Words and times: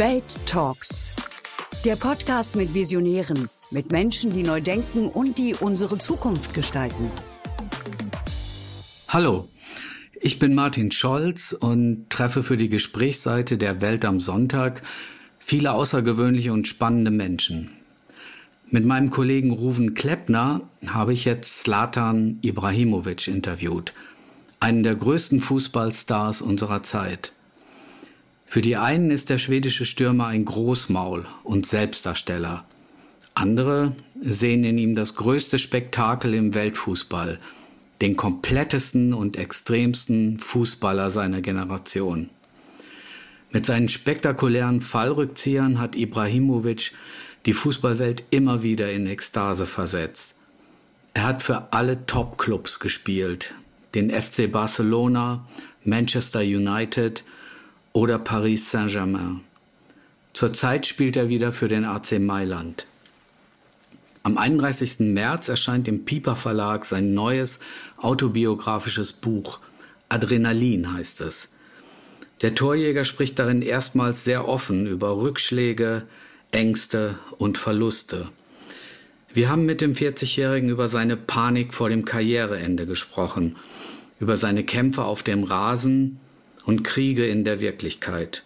Welt 0.00 0.40
Talks. 0.46 1.12
Der 1.84 1.94
Podcast 1.94 2.56
mit 2.56 2.72
Visionären, 2.72 3.50
mit 3.70 3.92
Menschen, 3.92 4.30
die 4.30 4.42
neu 4.42 4.62
denken 4.62 5.08
und 5.08 5.36
die 5.36 5.54
unsere 5.54 5.98
Zukunft 5.98 6.54
gestalten. 6.54 7.10
Hallo, 9.08 9.50
ich 10.18 10.38
bin 10.38 10.54
Martin 10.54 10.90
Scholz 10.90 11.52
und 11.52 12.08
treffe 12.08 12.42
für 12.42 12.56
die 12.56 12.70
Gesprächsseite 12.70 13.58
der 13.58 13.82
Welt 13.82 14.06
am 14.06 14.20
Sonntag 14.20 14.80
viele 15.38 15.72
außergewöhnliche 15.72 16.54
und 16.54 16.66
spannende 16.66 17.10
Menschen. 17.10 17.70
Mit 18.70 18.86
meinem 18.86 19.10
Kollegen 19.10 19.50
Ruven 19.50 19.92
Kleppner 19.92 20.62
habe 20.86 21.12
ich 21.12 21.26
jetzt 21.26 21.60
Slatan 21.60 22.38
Ibrahimovic 22.40 23.28
interviewt, 23.28 23.92
einen 24.60 24.82
der 24.82 24.94
größten 24.94 25.40
Fußballstars 25.40 26.40
unserer 26.40 26.82
Zeit. 26.82 27.34
Für 28.50 28.62
die 28.62 28.76
einen 28.76 29.12
ist 29.12 29.30
der 29.30 29.38
schwedische 29.38 29.84
Stürmer 29.84 30.26
ein 30.26 30.44
Großmaul 30.44 31.24
und 31.44 31.66
Selbstdarsteller. 31.66 32.64
Andere 33.32 33.94
sehen 34.20 34.64
in 34.64 34.76
ihm 34.76 34.96
das 34.96 35.14
größte 35.14 35.56
Spektakel 35.56 36.34
im 36.34 36.52
Weltfußball, 36.52 37.38
den 38.00 38.16
komplettesten 38.16 39.14
und 39.14 39.36
extremsten 39.36 40.40
Fußballer 40.40 41.10
seiner 41.10 41.42
Generation. 41.42 42.28
Mit 43.52 43.66
seinen 43.66 43.88
spektakulären 43.88 44.80
Fallrückziehern 44.80 45.78
hat 45.78 45.94
Ibrahimovic 45.94 46.90
die 47.46 47.52
Fußballwelt 47.52 48.24
immer 48.30 48.64
wieder 48.64 48.90
in 48.90 49.06
Ekstase 49.06 49.64
versetzt. 49.64 50.34
Er 51.14 51.22
hat 51.22 51.42
für 51.42 51.72
alle 51.72 52.04
Top-Clubs 52.04 52.80
gespielt, 52.80 53.54
den 53.94 54.10
FC 54.10 54.50
Barcelona, 54.50 55.46
Manchester 55.84 56.40
United, 56.40 57.22
oder 57.92 58.18
Paris 58.18 58.70
Saint-Germain. 58.70 59.40
Zurzeit 60.32 60.86
spielt 60.86 61.16
er 61.16 61.28
wieder 61.28 61.52
für 61.52 61.68
den 61.68 61.84
AC 61.84 62.18
Mailand. 62.20 62.86
Am 64.22 64.36
31. 64.36 65.00
März 65.00 65.48
erscheint 65.48 65.88
im 65.88 66.04
Piper 66.04 66.36
Verlag 66.36 66.84
sein 66.84 67.14
neues 67.14 67.58
autobiografisches 67.96 69.12
Buch. 69.12 69.60
Adrenalin 70.08 70.92
heißt 70.92 71.22
es. 71.22 71.48
Der 72.42 72.54
Torjäger 72.54 73.04
spricht 73.04 73.38
darin 73.38 73.62
erstmals 73.62 74.24
sehr 74.24 74.46
offen 74.46 74.86
über 74.86 75.16
Rückschläge, 75.16 76.02
Ängste 76.52 77.18
und 77.38 77.58
Verluste. 77.58 78.28
Wir 79.32 79.48
haben 79.48 79.64
mit 79.64 79.80
dem 79.80 79.94
40-Jährigen 79.94 80.70
über 80.70 80.88
seine 80.88 81.16
Panik 81.16 81.72
vor 81.72 81.88
dem 81.88 82.04
Karriereende 82.04 82.86
gesprochen, 82.86 83.56
über 84.18 84.36
seine 84.36 84.64
Kämpfe 84.64 85.04
auf 85.04 85.22
dem 85.22 85.44
Rasen, 85.44 86.18
und 86.64 86.82
Kriege 86.82 87.26
in 87.26 87.44
der 87.44 87.60
Wirklichkeit. 87.60 88.44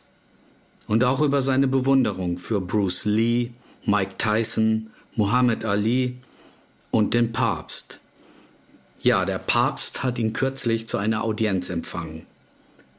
Und 0.87 1.05
auch 1.05 1.21
über 1.21 1.43
seine 1.43 1.69
Bewunderung 1.69 2.39
für 2.39 2.61
Bruce 2.61 3.05
Lee, 3.05 3.51
Mike 3.85 4.15
Tyson, 4.19 4.91
Muhammad 5.17 5.65
Ali 5.65 6.17
und 6.91 7.15
den 7.15 7.33
Papst. 7.33 8.01
Ja, 9.01 9.25
der 9.25 9.39
Papst 9.39 10.03
hat 10.03 10.19
ihn 10.19 10.33
kürzlich 10.33 10.89
zu 10.89 10.99
einer 10.99 11.25
Audienz 11.25 11.71
empfangen. 11.71 12.27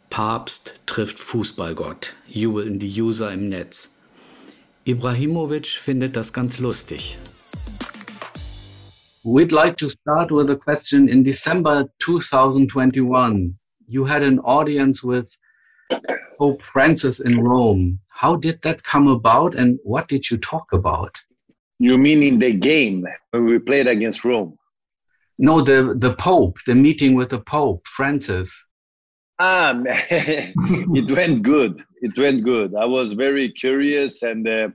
Papst 0.10 0.80
trifft 0.86 1.20
Fußballgott, 1.20 2.14
jubeln 2.28 2.80
die 2.80 3.02
User 3.02 3.32
im 3.34 3.50
Netz. 3.50 3.90
Ibrahimovic 4.86 5.66
findet 5.66 6.16
das 6.16 6.32
ganz 6.32 6.60
lustig. 6.60 7.18
We'd 9.24 9.52
like 9.52 9.76
to 9.78 9.90
start 9.90 10.30
with 10.30 10.50
a 10.50 10.56
question 10.56 11.08
in 11.08 11.24
December 11.24 11.90
2021. 12.00 13.56
You 13.88 14.06
had 14.06 14.24
an 14.24 14.40
audience 14.40 15.04
with 15.04 15.36
Pope 16.38 16.62
Francis 16.62 17.20
in 17.20 17.42
Rome. 17.42 18.00
How 18.10 18.36
did 18.36 18.62
that 18.64 18.84
come 18.84 19.08
about 19.08 19.56
and 19.56 19.80
what 19.84 20.08
did 20.08 20.30
you 20.30 20.38
talk 20.38 20.74
about? 20.74 21.22
You 21.80 21.98
mean 21.98 22.24
in 22.24 22.40
the 22.40 22.54
game 22.54 23.06
when 23.32 23.46
we 23.46 23.60
played 23.60 23.88
against 23.88 24.24
Rome? 24.24 24.58
No, 25.40 25.62
the, 25.62 25.96
the 25.98 26.14
Pope, 26.16 26.58
the 26.66 26.76
meeting 26.76 27.16
with 27.16 27.30
the 27.30 27.42
Pope, 27.42 27.86
Francis. 27.86 28.64
Ah, 29.38 29.74
it 29.86 31.12
went 31.12 31.44
good. 31.44 31.84
It 32.02 32.18
went 32.18 32.44
good. 32.46 32.74
I 32.76 32.86
was 32.86 33.12
very 33.12 33.50
curious 33.50 34.24
and 34.24 34.48
uh, 34.48 34.70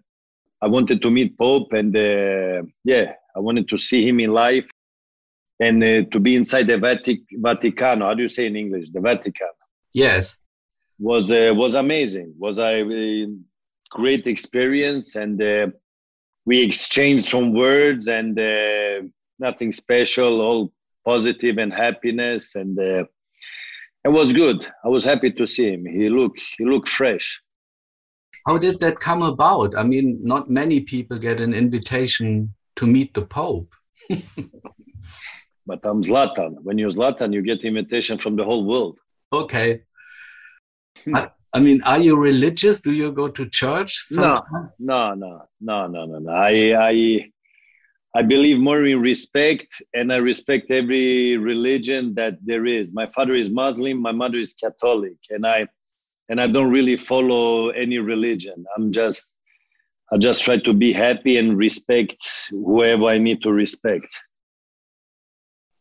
I 0.60 0.66
wanted 0.66 1.00
to 1.00 1.10
meet 1.10 1.38
Pope 1.38 1.72
and 1.72 1.96
uh, 1.96 2.62
yeah, 2.84 3.14
I 3.34 3.38
wanted 3.38 3.68
to 3.70 3.78
see 3.78 4.06
him 4.06 4.20
in 4.20 4.32
life 4.32 4.68
and 5.60 5.84
uh, 5.84 6.02
to 6.10 6.18
be 6.18 6.34
inside 6.34 6.66
the 6.66 6.78
Vatic- 6.78 7.26
Vaticano. 7.38 8.06
How 8.06 8.14
do 8.14 8.22
you 8.22 8.28
say 8.28 8.46
in 8.46 8.56
English? 8.56 8.88
The 8.92 9.00
Vatican. 9.00 9.48
Yes, 9.94 10.36
was 10.98 11.30
uh, 11.30 11.52
was 11.54 11.74
amazing. 11.74 12.34
Was 12.38 12.58
a 12.58 12.82
uh, 12.82 13.26
great 13.90 14.26
experience, 14.26 15.16
and 15.16 15.40
uh, 15.42 15.66
we 16.46 16.62
exchanged 16.62 17.24
some 17.24 17.52
words 17.54 18.08
and 18.08 18.38
uh, 18.38 19.06
nothing 19.38 19.72
special, 19.72 20.40
all 20.40 20.72
positive 21.04 21.58
and 21.58 21.72
happiness, 21.72 22.54
and 22.54 22.78
uh, 22.78 23.04
it 24.04 24.08
was 24.08 24.32
good. 24.32 24.66
I 24.84 24.88
was 24.88 25.04
happy 25.04 25.30
to 25.32 25.46
see 25.46 25.72
him. 25.72 25.84
He 25.84 26.08
looked 26.08 26.40
he 26.56 26.64
looked 26.64 26.88
fresh. 26.88 27.40
How 28.46 28.56
did 28.56 28.80
that 28.80 28.98
come 28.98 29.22
about? 29.22 29.76
I 29.76 29.82
mean, 29.82 30.18
not 30.22 30.48
many 30.48 30.80
people 30.80 31.18
get 31.18 31.42
an 31.42 31.52
invitation 31.52 32.54
to 32.76 32.86
meet 32.86 33.12
the 33.12 33.22
Pope. 33.22 33.74
but 35.70 35.88
I'm 35.88 36.02
Zlatan. 36.02 36.52
When 36.64 36.78
you're 36.78 36.90
Zlatan, 36.90 37.32
you 37.32 37.42
get 37.42 37.62
invitation 37.62 38.18
from 38.18 38.34
the 38.34 38.44
whole 38.44 38.64
world. 38.64 38.98
Okay. 39.32 39.82
Hmm. 41.04 41.14
I, 41.14 41.30
I, 41.52 41.60
mean, 41.60 41.80
are 41.82 42.00
you 42.00 42.16
religious? 42.16 42.80
Do 42.80 42.90
you 42.90 43.12
go 43.12 43.28
to 43.28 43.48
church? 43.48 43.92
No, 44.10 44.42
no, 44.80 45.14
no, 45.14 45.42
no, 45.60 45.86
no, 45.86 46.06
no, 46.06 46.18
no. 46.18 46.32
I, 46.32 46.54
I, 46.90 47.30
I 48.16 48.22
believe 48.22 48.58
more 48.58 48.84
in 48.84 49.00
respect, 49.00 49.80
and 49.94 50.12
I 50.12 50.16
respect 50.16 50.72
every 50.72 51.36
religion 51.36 52.14
that 52.14 52.34
there 52.44 52.66
is. 52.66 52.92
My 52.92 53.06
father 53.06 53.36
is 53.36 53.48
Muslim, 53.48 54.02
my 54.02 54.14
mother 54.22 54.38
is 54.38 54.54
Catholic, 54.54 55.18
and 55.30 55.46
I, 55.46 55.68
and 56.28 56.40
I 56.40 56.48
don't 56.48 56.72
really 56.72 56.96
follow 56.96 57.68
any 57.70 57.98
religion. 57.98 58.64
I'm 58.76 58.90
just, 58.90 59.34
I 60.12 60.18
just 60.18 60.42
try 60.42 60.58
to 60.58 60.72
be 60.72 60.92
happy 60.92 61.36
and 61.36 61.56
respect 61.56 62.16
whoever 62.50 63.04
I 63.04 63.18
need 63.18 63.40
to 63.42 63.52
respect. 63.52 64.10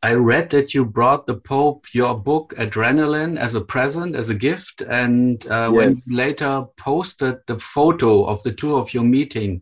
I 0.02 0.14
read 0.14 0.50
that 0.52 0.74
you 0.74 0.86
brought 0.86 1.28
the 1.28 1.36
Pope 1.36 1.86
your 1.94 2.18
book 2.18 2.54
Adrenaline 2.58 3.38
as 3.38 3.56
a 3.56 3.62
present, 3.62 4.16
as 4.16 4.30
a 4.30 4.36
gift, 4.36 4.82
and 4.82 5.46
uh, 5.48 5.70
yes. 5.74 5.76
when 5.76 5.90
you 5.90 6.18
later 6.18 6.66
posted 6.78 7.38
the 7.48 7.60
photo 7.60 8.24
of 8.24 8.42
the 8.44 8.54
two 8.54 8.78
of 8.78 8.94
your 8.94 9.04
meeting, 9.04 9.62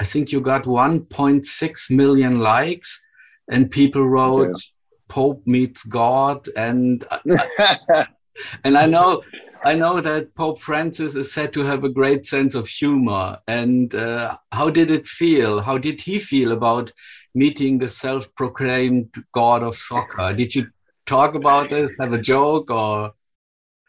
I 0.00 0.04
think 0.04 0.32
you 0.32 0.40
got 0.40 0.64
1.6 0.64 1.90
million 1.90 2.40
likes, 2.40 3.00
and 3.48 3.70
people 3.70 4.08
wrote 4.08 4.50
yes. 4.50 4.72
"Pope 5.08 5.46
meets 5.46 5.84
God," 5.84 6.48
and 6.56 7.04
and 8.64 8.76
I 8.76 8.86
know 8.86 9.22
I 9.62 9.74
know 9.74 10.00
that 10.00 10.34
Pope 10.34 10.58
Francis 10.58 11.14
is 11.14 11.32
said 11.32 11.52
to 11.52 11.64
have 11.64 11.84
a 11.84 11.90
great 11.90 12.24
sense 12.24 12.54
of 12.54 12.66
humor. 12.66 13.38
And 13.46 13.94
uh, 13.94 14.38
how 14.52 14.70
did 14.70 14.90
it 14.90 15.06
feel? 15.06 15.60
How 15.60 15.76
did 15.76 16.00
he 16.00 16.18
feel 16.18 16.52
about 16.52 16.92
meeting 17.34 17.78
the 17.78 17.88
self 17.88 18.34
proclaimed 18.34 19.12
god 19.32 19.62
of 19.62 19.76
soccer? 19.76 20.32
Did 20.32 20.54
you 20.54 20.68
talk 21.04 21.34
about 21.34 21.68
this, 21.68 21.96
have 21.98 22.14
a 22.14 22.22
joke, 22.22 22.70
or? 22.70 23.12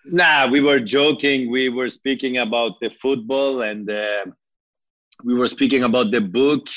Nah, 0.05 0.47
we 0.49 0.59
were 0.59 0.79
joking. 0.79 1.49
We 1.49 1.69
were 1.69 1.87
speaking 1.87 2.39
about 2.39 2.73
the 2.81 2.89
football 2.89 3.61
and 3.61 3.89
uh, 3.89 4.25
we 5.23 5.35
were 5.35 5.47
speaking 5.47 5.83
about 5.83 6.11
the 6.11 6.21
book 6.21 6.67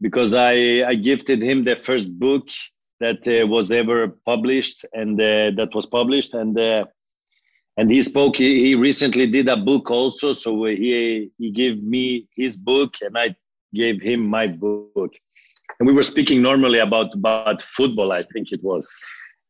because 0.00 0.32
I, 0.32 0.82
I 0.86 0.94
gifted 0.94 1.42
him 1.42 1.64
the 1.64 1.76
first 1.76 2.18
book 2.18 2.48
that 3.00 3.26
uh, 3.26 3.46
was 3.46 3.70
ever 3.70 4.16
published 4.24 4.86
and 4.92 5.20
uh, 5.20 5.50
that 5.56 5.70
was 5.74 5.84
published. 5.84 6.32
And 6.32 6.58
uh, 6.58 6.84
and 7.76 7.90
he 7.90 8.02
spoke 8.02 8.36
he, 8.36 8.60
he 8.60 8.74
recently 8.74 9.26
did 9.26 9.48
a 9.48 9.56
book 9.56 9.90
also 9.90 10.32
so 10.32 10.64
he 10.64 11.30
he 11.38 11.50
gave 11.50 11.82
me 11.82 12.28
his 12.36 12.56
book 12.56 12.94
and 13.02 13.18
i 13.18 13.34
gave 13.74 14.00
him 14.00 14.20
my 14.24 14.46
book. 14.46 15.12
And 15.80 15.88
we 15.88 15.92
were 15.92 16.04
speaking 16.04 16.40
normally 16.40 16.78
about 16.78 17.12
about 17.14 17.60
football 17.60 18.12
i 18.12 18.22
think 18.22 18.52
it 18.52 18.62
was. 18.62 18.88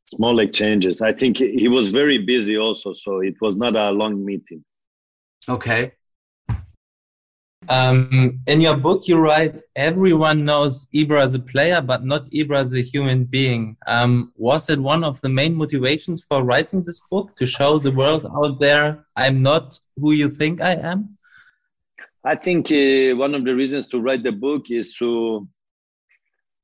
Small 0.06 0.38
exchanges. 0.40 1.00
I 1.00 1.12
think 1.12 1.38
he 1.38 1.66
was 1.66 1.88
very 1.88 2.18
busy 2.18 2.56
also 2.58 2.92
so 2.92 3.20
it 3.20 3.34
was 3.40 3.56
not 3.56 3.74
a 3.74 3.90
long 3.90 4.24
meeting. 4.24 4.64
Okay 5.48 5.92
um, 7.68 8.40
in 8.46 8.60
your 8.60 8.76
book, 8.76 9.08
you 9.08 9.18
write, 9.18 9.60
everyone 9.76 10.44
knows 10.44 10.86
Ibra 10.94 11.22
as 11.22 11.34
a 11.34 11.40
player, 11.40 11.80
but 11.80 12.04
not 12.04 12.24
Ibra 12.30 12.58
as 12.58 12.74
a 12.74 12.80
human 12.80 13.24
being. 13.24 13.76
Um, 13.86 14.32
was 14.36 14.70
it 14.70 14.78
one 14.78 15.04
of 15.04 15.20
the 15.20 15.28
main 15.28 15.54
motivations 15.54 16.24
for 16.28 16.44
writing 16.44 16.80
this 16.80 17.00
book 17.10 17.36
to 17.38 17.46
show 17.46 17.78
the 17.78 17.92
world 17.92 18.26
out 18.26 18.60
there 18.60 19.04
I'm 19.16 19.42
not 19.42 19.78
who 19.96 20.12
you 20.12 20.28
think 20.28 20.60
I 20.60 20.74
am? 20.74 21.16
I 22.24 22.34
think 22.34 22.72
uh, 22.72 23.16
one 23.16 23.34
of 23.34 23.44
the 23.44 23.54
reasons 23.54 23.86
to 23.88 24.00
write 24.00 24.22
the 24.22 24.32
book 24.32 24.70
is 24.70 24.94
to 24.94 25.46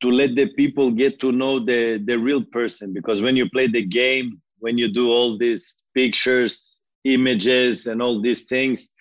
to 0.02 0.10
let 0.10 0.34
the 0.34 0.46
people 0.54 0.90
get 0.90 1.20
to 1.20 1.30
know 1.30 1.58
the 1.58 2.02
the 2.04 2.18
real 2.18 2.42
person 2.42 2.92
because 2.92 3.20
when 3.20 3.36
you 3.36 3.48
play 3.50 3.66
the 3.66 3.84
game 3.84 4.40
when 4.60 4.78
you 4.78 4.88
do 4.88 5.10
all 5.10 5.36
these 5.36 5.82
pictures 5.94 6.80
images 7.04 7.86
and 7.86 8.00
all 8.00 8.20
these 8.20 8.44
things 8.44 8.94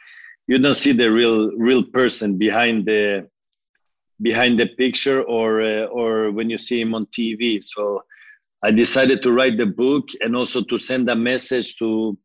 you 0.50 0.58
don't 0.58 0.74
see 0.74 0.94
the 0.94 1.12
real 1.12 1.52
real 1.58 1.84
person 1.84 2.36
behind 2.36 2.84
the 2.88 3.30
behind 4.20 4.60
the 4.60 4.66
picture 4.66 5.22
or 5.22 5.62
uh, 5.62 5.86
or 6.00 6.32
when 6.32 6.50
you 6.50 6.58
see 6.58 6.82
him 6.82 6.96
on 6.96 7.06
TV. 7.18 7.64
So 7.64 8.02
I 8.64 8.72
decided 8.72 9.22
to 9.22 9.32
write 9.32 9.58
the 9.60 9.68
book 9.68 10.06
and 10.22 10.36
also 10.36 10.64
to 10.64 10.78
send 10.78 11.08
a 11.08 11.16
message 11.16 11.76
to 11.78 12.18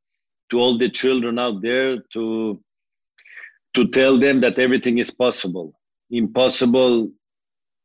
to 0.51 0.59
all 0.59 0.79
the 0.79 0.89
children 0.89 1.39
out 1.39 1.61
there 1.61 1.99
to 2.15 2.59
to 3.75 3.89
tell 3.89 4.19
them 4.19 4.41
that 4.41 4.59
everything 4.59 4.97
is 4.97 5.11
possible. 5.11 5.75
Impossible, 6.11 7.11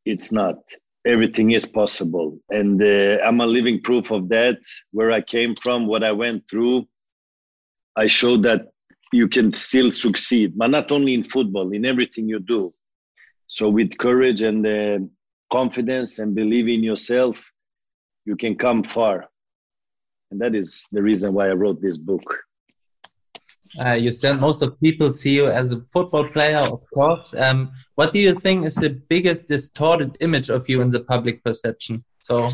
it's 0.05 0.31
not. 0.31 0.57
Everything 1.05 1.51
is 1.51 1.65
possible, 1.65 2.39
and 2.49 2.81
uh, 2.81 3.17
I'm 3.25 3.41
a 3.41 3.45
living 3.45 3.81
proof 3.81 4.11
of 4.11 4.29
that. 4.29 4.59
Where 4.91 5.11
I 5.11 5.21
came 5.21 5.53
from, 5.55 5.85
what 5.85 6.03
I 6.03 6.13
went 6.13 6.49
through, 6.49 6.87
I 7.97 8.07
showed 8.07 8.43
that 8.43 8.69
you 9.11 9.27
can 9.27 9.53
still 9.53 9.91
succeed, 9.91 10.57
but 10.57 10.69
not 10.69 10.91
only 10.91 11.13
in 11.13 11.23
football, 11.23 11.71
in 11.71 11.85
everything 11.85 12.27
you 12.27 12.39
do. 12.39 12.73
So 13.47 13.69
with 13.69 13.97
courage 13.97 14.41
and 14.43 14.65
uh, 14.65 14.99
confidence 15.51 16.19
and 16.19 16.35
believe 16.35 16.67
in 16.67 16.83
yourself, 16.83 17.41
you 18.25 18.35
can 18.35 18.55
come 18.55 18.83
far. 18.83 19.27
And 20.31 20.39
that 20.41 20.53
is 20.53 20.85
the 20.91 21.01
reason 21.01 21.33
why 21.33 21.49
I 21.49 21.53
wrote 21.53 21.81
this 21.81 21.97
book. 21.97 22.39
Uh, 23.79 23.93
you 23.93 24.11
said 24.11 24.39
most 24.39 24.61
of 24.61 24.79
people 24.81 25.13
see 25.13 25.35
you 25.35 25.47
as 25.47 25.71
a 25.71 25.81
football 25.91 26.27
player, 26.27 26.57
of 26.57 26.81
course. 26.93 27.35
Um, 27.35 27.71
what 27.95 28.11
do 28.13 28.19
you 28.19 28.33
think 28.33 28.65
is 28.65 28.75
the 28.75 28.89
biggest 28.89 29.47
distorted 29.47 30.17
image 30.21 30.49
of 30.49 30.67
you 30.67 30.81
in 30.81 30.89
the 30.89 31.01
public 31.01 31.43
perception? 31.43 32.03
So, 32.19 32.49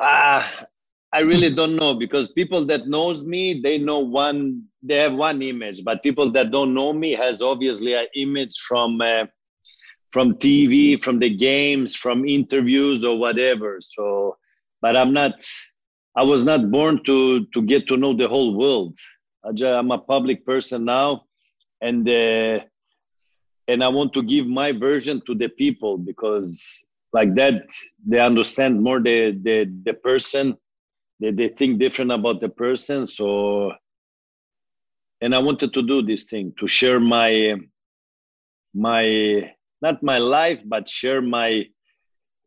ah, 0.00 0.66
I 1.12 1.20
really 1.20 1.52
don't 1.54 1.76
know 1.76 1.94
because 1.94 2.28
people 2.28 2.64
that 2.66 2.88
knows 2.88 3.24
me, 3.24 3.60
they 3.60 3.78
know 3.78 4.00
one, 4.00 4.64
they 4.82 4.96
have 4.96 5.14
one 5.14 5.42
image, 5.42 5.84
but 5.84 6.02
people 6.02 6.32
that 6.32 6.50
don't 6.50 6.74
know 6.74 6.92
me 6.92 7.12
has 7.12 7.42
obviously 7.42 7.94
an 7.94 8.06
image 8.14 8.56
from 8.66 9.00
uh, 9.00 9.24
from 10.12 10.34
TV, 10.34 11.02
from 11.02 11.18
the 11.18 11.30
games, 11.30 11.94
from 11.94 12.26
interviews 12.26 13.04
or 13.04 13.16
whatever. 13.16 13.78
So, 13.80 14.36
but 14.82 14.96
I'm 14.96 15.12
not, 15.12 15.34
I 16.16 16.24
was 16.24 16.44
not 16.44 16.70
born 16.70 17.02
to 17.04 17.46
to 17.46 17.62
get 17.62 17.86
to 17.88 17.96
know 17.96 18.14
the 18.16 18.28
whole 18.28 18.56
world. 18.56 18.98
I'm 19.44 19.90
a 19.90 19.98
public 19.98 20.44
person 20.44 20.84
now, 20.84 21.24
and 21.80 22.08
uh, 22.08 22.60
and 23.68 23.84
I 23.84 23.88
want 23.88 24.12
to 24.14 24.22
give 24.22 24.46
my 24.46 24.72
version 24.72 25.22
to 25.26 25.34
the 25.34 25.48
people 25.48 25.96
because 25.96 26.82
like 27.12 27.34
that 27.34 27.62
they 28.06 28.20
understand 28.20 28.82
more 28.82 29.00
the 29.00 29.38
the 29.42 29.72
the 29.84 29.94
person 29.94 30.56
they, 31.20 31.30
they 31.30 31.48
think 31.48 31.78
different 31.78 32.12
about 32.12 32.40
the 32.40 32.48
person 32.48 33.06
so 33.06 33.72
and 35.20 35.34
i 35.34 35.38
wanted 35.38 35.72
to 35.72 35.82
do 35.82 36.02
this 36.02 36.24
thing 36.24 36.52
to 36.58 36.66
share 36.66 37.00
my 37.00 37.54
my 38.74 39.52
not 39.82 40.02
my 40.02 40.18
life 40.18 40.60
but 40.64 40.88
share 40.88 41.20
my 41.22 41.66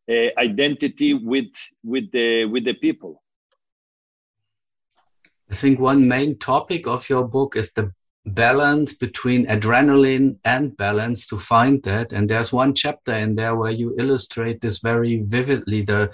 uh, 0.10 0.28
identity 0.38 1.14
with 1.14 1.52
with 1.84 2.12
the 2.12 2.46
with 2.46 2.66
the 2.66 2.74
people. 2.74 3.24
I 5.50 5.56
think 5.56 5.80
one 5.80 6.08
main 6.08 6.38
topic 6.40 6.88
of 6.88 7.08
your 7.10 7.28
book 7.28 7.56
is 7.56 7.72
the 7.72 7.94
balance 8.26 8.94
between 8.94 9.46
adrenaline 9.48 10.38
and 10.46 10.76
balance 10.76 11.26
to 11.28 11.40
find 11.40 11.84
that. 11.84 12.12
And 12.12 12.30
there's 12.30 12.52
one 12.52 12.74
chapter 12.74 13.14
in 13.14 13.36
there 13.36 13.56
where 13.56 13.72
you 13.72 13.96
illustrate 13.98 14.62
this 14.62 14.80
very 14.80 15.24
vividly 15.26 15.84
the 15.84 16.12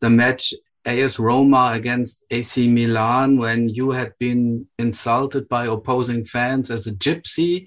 the 0.00 0.10
match 0.10 0.52
AS 0.86 1.18
Roma 1.18 1.72
against 1.74 2.24
AC 2.30 2.68
Milan 2.68 3.38
when 3.38 3.68
you 3.68 3.90
had 3.90 4.12
been 4.18 4.66
insulted 4.78 5.48
by 5.48 5.66
opposing 5.66 6.24
fans 6.24 6.70
as 6.70 6.86
a 6.86 6.92
gypsy 6.92 7.66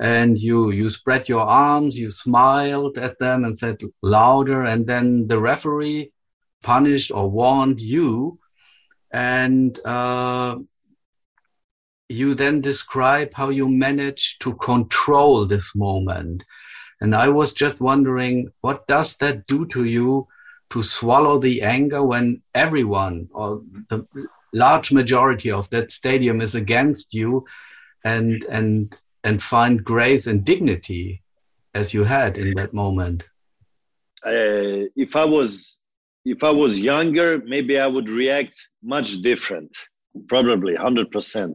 and 0.00 0.38
you 0.38 0.70
you 0.70 0.88
spread 0.88 1.28
your 1.28 1.42
arms 1.42 1.98
you 1.98 2.08
smiled 2.08 2.96
at 2.96 3.18
them 3.18 3.44
and 3.44 3.56
said 3.56 3.78
louder 4.02 4.64
and 4.64 4.86
then 4.86 5.28
the 5.28 5.38
referee 5.38 6.10
punished 6.62 7.10
or 7.10 7.30
warned 7.30 7.80
you 7.80 8.38
and 9.12 9.78
uh, 9.84 10.56
you 12.08 12.34
then 12.34 12.60
describe 12.60 13.32
how 13.34 13.50
you 13.50 13.68
managed 13.68 14.40
to 14.42 14.54
control 14.56 15.46
this 15.46 15.74
moment. 15.74 16.44
And 17.02 17.14
i 17.14 17.28
was 17.28 17.52
just 17.52 17.80
wondering 17.80 18.50
what 18.60 18.86
does 18.86 19.16
that 19.18 19.46
do 19.46 19.66
to 19.66 19.84
you 19.84 20.28
to 20.70 20.82
swallow 20.82 21.38
the 21.38 21.62
anger 21.62 22.02
when 22.04 22.42
everyone 22.54 23.28
or 23.32 23.62
the 23.88 24.06
large 24.52 24.92
majority 24.92 25.50
of 25.50 25.68
that 25.70 25.90
stadium 25.90 26.40
is 26.40 26.54
against 26.54 27.14
you 27.14 27.44
and 28.04 28.44
and 28.44 28.96
and 29.24 29.42
find 29.42 29.84
grace 29.84 30.26
and 30.26 30.44
dignity 30.44 31.22
as 31.74 31.92
you 31.94 32.04
had 32.04 32.38
in 32.38 32.54
that 32.54 32.72
moment? 32.72 33.24
Uh, 34.24 34.84
if 34.96 35.16
i 35.16 35.24
was 35.24 35.80
if 36.26 36.44
i 36.44 36.50
was 36.50 36.78
younger 36.78 37.40
maybe 37.46 37.78
i 37.78 37.86
would 37.86 38.08
react 38.10 38.54
much 38.82 39.22
different 39.22 39.74
probably 40.28 40.74
100% 40.74 41.54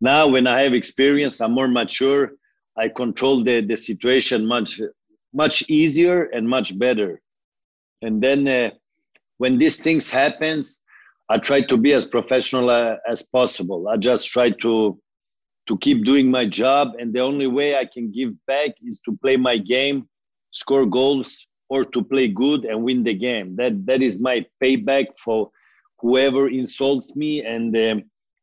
now 0.00 0.26
when 0.26 0.46
i 0.46 0.60
have 0.60 0.74
experience 0.74 1.40
i'm 1.40 1.52
more 1.52 1.68
mature 1.68 2.32
i 2.76 2.88
control 2.88 3.42
the, 3.42 3.62
the 3.62 3.76
situation 3.76 4.46
much 4.46 4.80
much 5.32 5.64
easier 5.70 6.24
and 6.24 6.46
much 6.46 6.78
better 6.78 7.18
and 8.02 8.22
then 8.22 8.46
uh, 8.48 8.70
when 9.38 9.58
these 9.58 9.76
things 9.76 10.10
happens 10.10 10.82
i 11.32 11.38
try 11.38 11.60
to 11.62 11.76
be 11.76 11.92
as 11.94 12.04
professional 12.06 12.68
uh, 12.68 12.96
as 13.08 13.22
possible. 13.22 13.88
I 13.88 13.96
just 13.96 14.28
try 14.28 14.50
to 14.64 14.98
to 15.68 15.78
keep 15.78 16.04
doing 16.04 16.28
my 16.30 16.44
job. 16.46 16.88
And 16.98 17.12
the 17.14 17.20
only 17.20 17.46
way 17.46 17.76
i 17.76 17.84
can 17.84 18.10
give 18.12 18.32
back 18.46 18.70
is 18.82 19.00
to 19.04 19.16
play 19.22 19.36
my 19.36 19.56
game 19.56 20.08
score 20.50 20.86
goals 20.86 21.46
or 21.70 21.84
to 21.84 22.02
play 22.04 22.28
good 22.28 22.64
and 22.66 22.82
win 22.82 23.02
the 23.04 23.14
game. 23.14 23.56
That 23.56 23.86
that 23.86 24.02
is 24.02 24.20
my 24.20 24.44
payback 24.62 25.06
for 25.24 25.50
whoever 26.00 26.48
insults 26.48 27.16
me 27.16 27.42
and 27.54 27.74
um, 27.76 28.02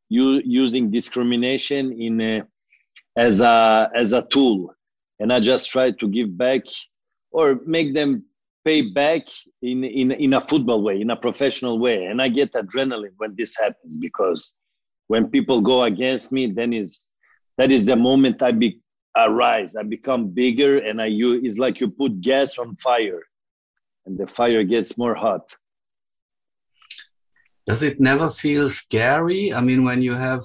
you 0.09 0.41
using 0.43 0.89
discrimination 0.89 1.83
in 2.05 2.13
uh, 2.21 2.41
as 3.17 3.41
a 3.41 3.89
as 3.93 4.13
a 4.13 4.23
tool. 4.33 4.73
And 5.19 5.33
i 5.33 5.39
just 5.39 5.69
try 5.69 5.91
to 5.91 6.07
give 6.07 6.37
back 6.37 6.61
or 7.31 7.59
make 7.65 7.93
them 7.93 8.23
pay 8.69 8.81
back 8.81 9.23
in, 9.63 9.83
in, 9.83 10.11
in 10.25 10.31
a 10.33 10.41
football 10.41 10.81
way, 10.87 11.01
in 11.01 11.09
a 11.09 11.15
professional 11.27 11.79
way. 11.85 12.05
And 12.05 12.21
I 12.21 12.27
get 12.39 12.53
adrenaline 12.53 13.15
when 13.17 13.33
this 13.35 13.57
happens 13.63 13.97
because 14.07 14.53
when 15.07 15.23
people 15.35 15.59
go 15.71 15.77
against 15.91 16.31
me, 16.31 16.43
then 16.57 16.71
is 16.81 16.89
that 17.57 17.71
is 17.71 17.83
the 17.91 17.95
moment 17.95 18.37
I 18.47 18.51
be 18.51 18.69
I 19.15 19.25
rise, 19.45 19.71
I 19.75 19.83
become 19.97 20.23
bigger, 20.43 20.73
and 20.87 20.95
I 21.05 21.07
you 21.19 21.29
it's 21.45 21.57
like 21.57 21.75
you 21.81 21.87
put 22.01 22.21
gas 22.21 22.49
on 22.61 22.69
fire, 22.87 23.23
and 24.05 24.13
the 24.19 24.27
fire 24.27 24.63
gets 24.73 24.89
more 25.03 25.15
hot. 25.25 25.45
Does 27.69 27.81
it 27.89 27.99
never 27.99 28.29
feel 28.43 28.69
scary? 28.69 29.43
I 29.57 29.61
mean, 29.67 29.81
when 29.83 30.01
you 30.07 30.13
have 30.27 30.43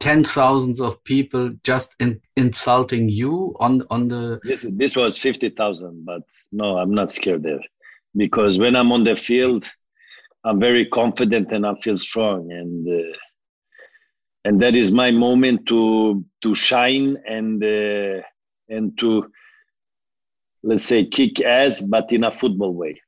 ten 0.00 0.24
thousands 0.24 0.80
of 0.80 1.02
people 1.04 1.52
just 1.64 1.94
in, 2.00 2.20
insulting 2.36 3.08
you 3.08 3.54
on 3.60 3.82
on 3.90 4.08
the 4.08 4.40
this 4.44 4.66
this 4.70 4.96
was 4.96 5.18
50,000 5.18 6.04
but 6.04 6.22
no 6.52 6.78
I'm 6.78 6.94
not 6.94 7.10
scared 7.10 7.42
there 7.42 7.60
because 8.16 8.58
when 8.58 8.76
I'm 8.76 8.92
on 8.92 9.04
the 9.04 9.16
field 9.16 9.70
I'm 10.44 10.60
very 10.60 10.86
confident 10.86 11.52
and 11.52 11.66
I 11.66 11.74
feel 11.82 11.96
strong 11.96 12.52
and 12.52 12.88
uh, 12.88 13.16
and 14.44 14.62
that 14.62 14.76
is 14.76 14.92
my 14.92 15.10
moment 15.10 15.66
to 15.66 16.24
to 16.42 16.54
shine 16.54 17.16
and 17.26 17.62
uh, 17.62 18.22
and 18.68 18.96
to 18.98 19.30
let's 20.62 20.84
say 20.84 21.04
kick 21.04 21.40
ass 21.42 21.80
but 21.80 22.12
in 22.12 22.24
a 22.24 22.32
football 22.32 22.74
way. 22.74 23.00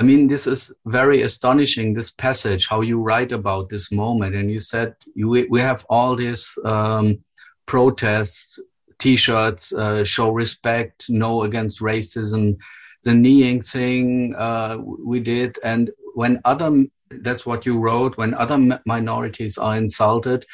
I 0.00 0.02
mean, 0.02 0.28
this 0.28 0.46
is 0.46 0.72
very 0.86 1.20
astonishing, 1.20 1.92
this 1.92 2.10
passage, 2.10 2.66
how 2.66 2.80
you 2.80 2.98
write 2.98 3.32
about 3.32 3.68
this 3.68 3.92
moment. 3.92 4.34
And 4.34 4.50
you 4.50 4.58
said 4.58 4.94
you, 5.14 5.46
we 5.50 5.60
have 5.60 5.84
all 5.90 6.16
these 6.16 6.56
um, 6.64 7.18
protests, 7.66 8.58
t 8.98 9.14
shirts, 9.14 9.74
uh, 9.74 10.02
show 10.02 10.30
respect, 10.30 11.04
no 11.10 11.42
against 11.42 11.80
racism, 11.82 12.56
the 13.04 13.12
kneeing 13.12 13.60
thing 13.60 14.34
uh, 14.38 14.78
we 14.80 15.20
did. 15.20 15.58
And 15.62 15.90
when 16.14 16.40
other, 16.46 16.86
that's 17.10 17.44
what 17.44 17.66
you 17.66 17.78
wrote, 17.78 18.16
when 18.16 18.32
other 18.32 18.80
minorities 18.86 19.58
are 19.58 19.76
insulted, 19.76 20.46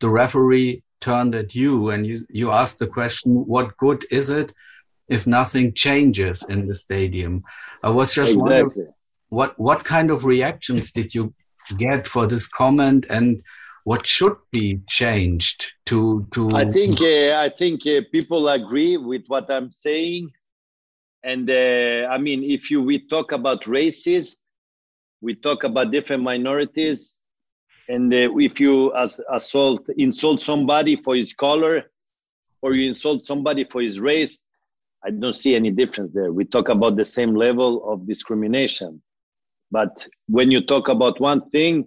the 0.00 0.08
referee 0.08 0.82
turned 1.02 1.34
at 1.34 1.54
you 1.54 1.90
and 1.90 2.06
you, 2.06 2.26
you 2.30 2.50
asked 2.50 2.78
the 2.78 2.86
question, 2.86 3.44
what 3.46 3.76
good 3.76 4.06
is 4.10 4.30
it? 4.30 4.54
If 5.08 5.26
nothing 5.26 5.74
changes 5.74 6.44
in 6.48 6.66
the 6.66 6.74
stadium. 6.74 7.42
I 7.82 7.90
was 7.90 8.14
just 8.14 8.32
exactly. 8.32 8.60
wondering 8.60 8.94
what 9.28 9.58
what 9.58 9.84
kind 9.84 10.10
of 10.10 10.24
reactions 10.24 10.92
did 10.92 11.14
you 11.14 11.34
get 11.78 12.06
for 12.06 12.26
this 12.26 12.46
comment 12.46 13.06
and 13.10 13.42
what 13.84 14.06
should 14.06 14.36
be 14.52 14.80
changed 14.88 15.72
to 15.86 16.26
to 16.34 16.48
I 16.54 16.70
think 16.70 17.00
uh, 17.00 17.36
I 17.36 17.50
think 17.50 17.86
uh, 17.86 18.00
people 18.12 18.48
agree 18.48 18.96
with 18.96 19.24
what 19.26 19.50
I'm 19.50 19.70
saying 19.70 20.30
and 21.22 21.50
uh, 21.50 22.08
I 22.14 22.18
mean 22.18 22.44
if 22.44 22.70
you 22.70 22.82
we 22.82 22.98
talk 23.08 23.32
about 23.32 23.66
races 23.66 24.38
we 25.20 25.34
talk 25.34 25.64
about 25.64 25.90
different 25.90 26.22
minorities 26.22 27.20
and 27.88 28.12
uh, 28.12 28.28
if 28.38 28.60
you 28.60 28.92
assault 29.30 29.82
insult 29.96 30.40
somebody 30.40 30.96
for 30.96 31.14
his 31.16 31.32
color 31.34 31.84
or 32.62 32.74
you 32.74 32.88
insult 32.88 33.26
somebody 33.26 33.64
for 33.64 33.82
his 33.82 34.00
race 34.00 34.44
i 35.06 35.10
don't 35.10 35.34
see 35.34 35.54
any 35.54 35.70
difference 35.70 36.10
there. 36.12 36.32
We 36.32 36.44
talk 36.44 36.68
about 36.68 36.96
the 36.96 37.04
same 37.04 37.34
level 37.34 37.90
of 37.90 38.06
discrimination 38.06 39.02
but 39.70 40.06
when 40.28 40.50
you 40.50 40.64
talk 40.64 40.88
about 40.88 41.20
one 41.20 41.48
thing 41.50 41.86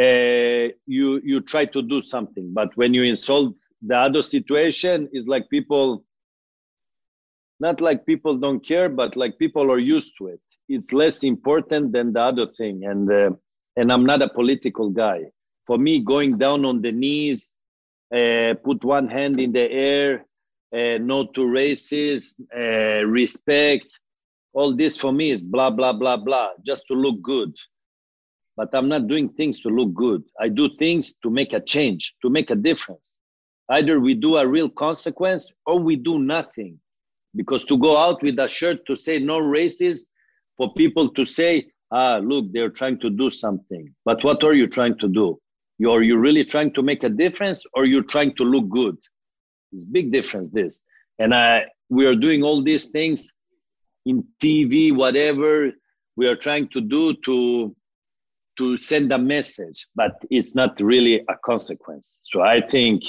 uh, 0.00 0.72
you 0.86 1.20
you 1.24 1.40
try 1.40 1.64
to 1.66 1.82
do 1.82 2.00
something 2.00 2.52
but 2.54 2.76
when 2.76 2.94
you 2.94 3.02
insult 3.02 3.54
the 3.82 3.96
other 3.96 4.22
situation 4.22 5.08
is 5.12 5.26
like 5.26 5.48
people 5.50 6.04
not 7.60 7.80
like 7.80 8.06
people 8.06 8.36
don't 8.36 8.64
care 8.66 8.88
but 8.88 9.16
like 9.16 9.38
people 9.38 9.70
are 9.70 9.78
used 9.78 10.12
to 10.18 10.28
it. 10.28 10.40
It's 10.68 10.92
less 10.92 11.22
important 11.22 11.92
than 11.92 12.12
the 12.12 12.20
other 12.20 12.46
thing 12.46 12.84
and 12.84 13.10
uh, 13.10 13.30
and 13.76 13.92
i'm 13.92 14.04
not 14.04 14.22
a 14.22 14.28
political 14.28 14.90
guy. 14.90 15.20
For 15.66 15.78
me 15.78 16.00
going 16.00 16.38
down 16.38 16.64
on 16.64 16.82
the 16.82 16.92
knees 16.92 17.50
uh, 18.14 18.54
put 18.64 18.84
one 18.84 19.08
hand 19.08 19.40
in 19.40 19.52
the 19.52 19.70
air 19.70 20.26
uh, 20.72 20.98
no 20.98 21.26
to 21.34 21.46
races 21.46 22.34
uh, 22.58 23.04
respect. 23.04 23.86
All 24.54 24.74
this 24.74 24.96
for 24.96 25.12
me 25.12 25.30
is 25.30 25.42
blah 25.42 25.70
blah 25.70 25.92
blah 25.92 26.16
blah 26.16 26.50
just 26.64 26.86
to 26.88 26.94
look 26.94 27.20
good. 27.22 27.52
But 28.56 28.68
i'm 28.74 28.88
not 28.88 29.06
doing 29.06 29.28
things 29.28 29.60
to 29.62 29.68
look 29.68 29.94
good. 29.94 30.22
I 30.40 30.48
do 30.48 30.68
things 30.78 31.14
to 31.22 31.30
make 31.30 31.52
a 31.52 31.60
change 31.60 32.14
to 32.22 32.30
make 32.30 32.50
a 32.50 32.54
difference. 32.54 33.18
Either 33.70 33.98
we 34.00 34.14
do 34.14 34.36
a 34.36 34.46
real 34.46 34.68
consequence 34.68 35.50
or 35.66 35.78
we 35.80 35.96
do 35.96 36.18
nothing. 36.18 36.78
Because 37.34 37.64
to 37.64 37.78
go 37.78 37.96
out 37.96 38.22
with 38.22 38.38
a 38.38 38.48
shirt 38.48 38.84
to 38.86 38.94
say 38.94 39.18
no 39.18 39.38
racism 39.40 40.02
for 40.58 40.72
people 40.74 41.08
to 41.10 41.24
say 41.24 41.66
ah 41.90 42.18
look 42.22 42.46
they're 42.52 42.70
trying 42.80 42.98
to 43.00 43.10
do 43.10 43.30
something. 43.30 43.94
But 44.04 44.22
what 44.24 44.44
are 44.44 44.54
you 44.54 44.66
trying 44.66 44.98
to 44.98 45.08
do? 45.08 45.38
You 45.78 45.90
are 45.92 46.02
you 46.02 46.18
really 46.18 46.44
trying 46.44 46.72
to 46.74 46.82
make 46.82 47.04
a 47.04 47.08
difference 47.08 47.64
or 47.74 47.84
you're 47.86 48.10
trying 48.14 48.34
to 48.36 48.44
look 48.44 48.68
good 48.68 48.96
it's 49.72 49.84
big 49.84 50.12
difference 50.12 50.48
this. 50.50 50.82
And 51.18 51.34
i 51.34 51.66
we 51.88 52.06
are 52.06 52.16
doing 52.16 52.42
all 52.42 52.62
these 52.62 52.86
things 52.86 53.30
in 54.06 54.24
tv 54.42 54.94
whatever 54.94 55.70
we 56.16 56.26
are 56.26 56.36
trying 56.36 56.68
to 56.68 56.80
do 56.80 57.14
to 57.26 57.74
to 58.58 58.76
send 58.76 59.12
a 59.12 59.18
message 59.18 59.86
but 59.94 60.12
it's 60.30 60.54
not 60.54 60.80
really 60.80 61.22
a 61.28 61.36
consequence. 61.44 62.18
So 62.22 62.42
i 62.42 62.60
think 62.60 63.02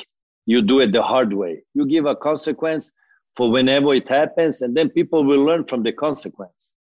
you 0.46 0.62
do 0.62 0.82
it 0.82 0.92
the 0.92 1.02
hard 1.02 1.32
way. 1.32 1.64
You 1.74 1.86
give 1.86 2.06
a 2.06 2.16
consequence 2.16 2.92
for 3.36 3.50
whenever 3.50 3.94
it 3.94 4.10
happens 4.10 4.62
and 4.62 4.76
then 4.76 4.90
people 4.90 5.24
will 5.24 5.44
learn 5.44 5.64
from 5.64 5.84
the 5.84 5.94
consequence 5.94 6.74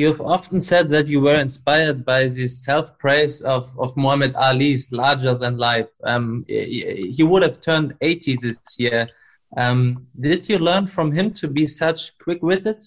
You've 0.00 0.22
often 0.22 0.62
said 0.62 0.88
that 0.88 1.08
you 1.08 1.20
were 1.20 1.38
inspired 1.38 2.06
by 2.06 2.28
the 2.28 2.48
self 2.48 2.96
praise 2.96 3.42
of, 3.42 3.68
of 3.78 3.94
Muhammad 3.98 4.34
Ali's 4.34 4.90
larger 4.92 5.34
than 5.34 5.58
life. 5.58 5.90
Um, 6.04 6.42
he 6.48 7.22
would 7.22 7.42
have 7.42 7.60
turned 7.60 7.92
80 8.00 8.38
this 8.40 8.60
year. 8.78 9.06
Um, 9.58 10.06
did 10.18 10.48
you 10.48 10.58
learn 10.58 10.86
from 10.86 11.12
him 11.12 11.34
to 11.34 11.48
be 11.48 11.66
such 11.66 12.16
quick 12.16 12.42
witted? 12.42 12.82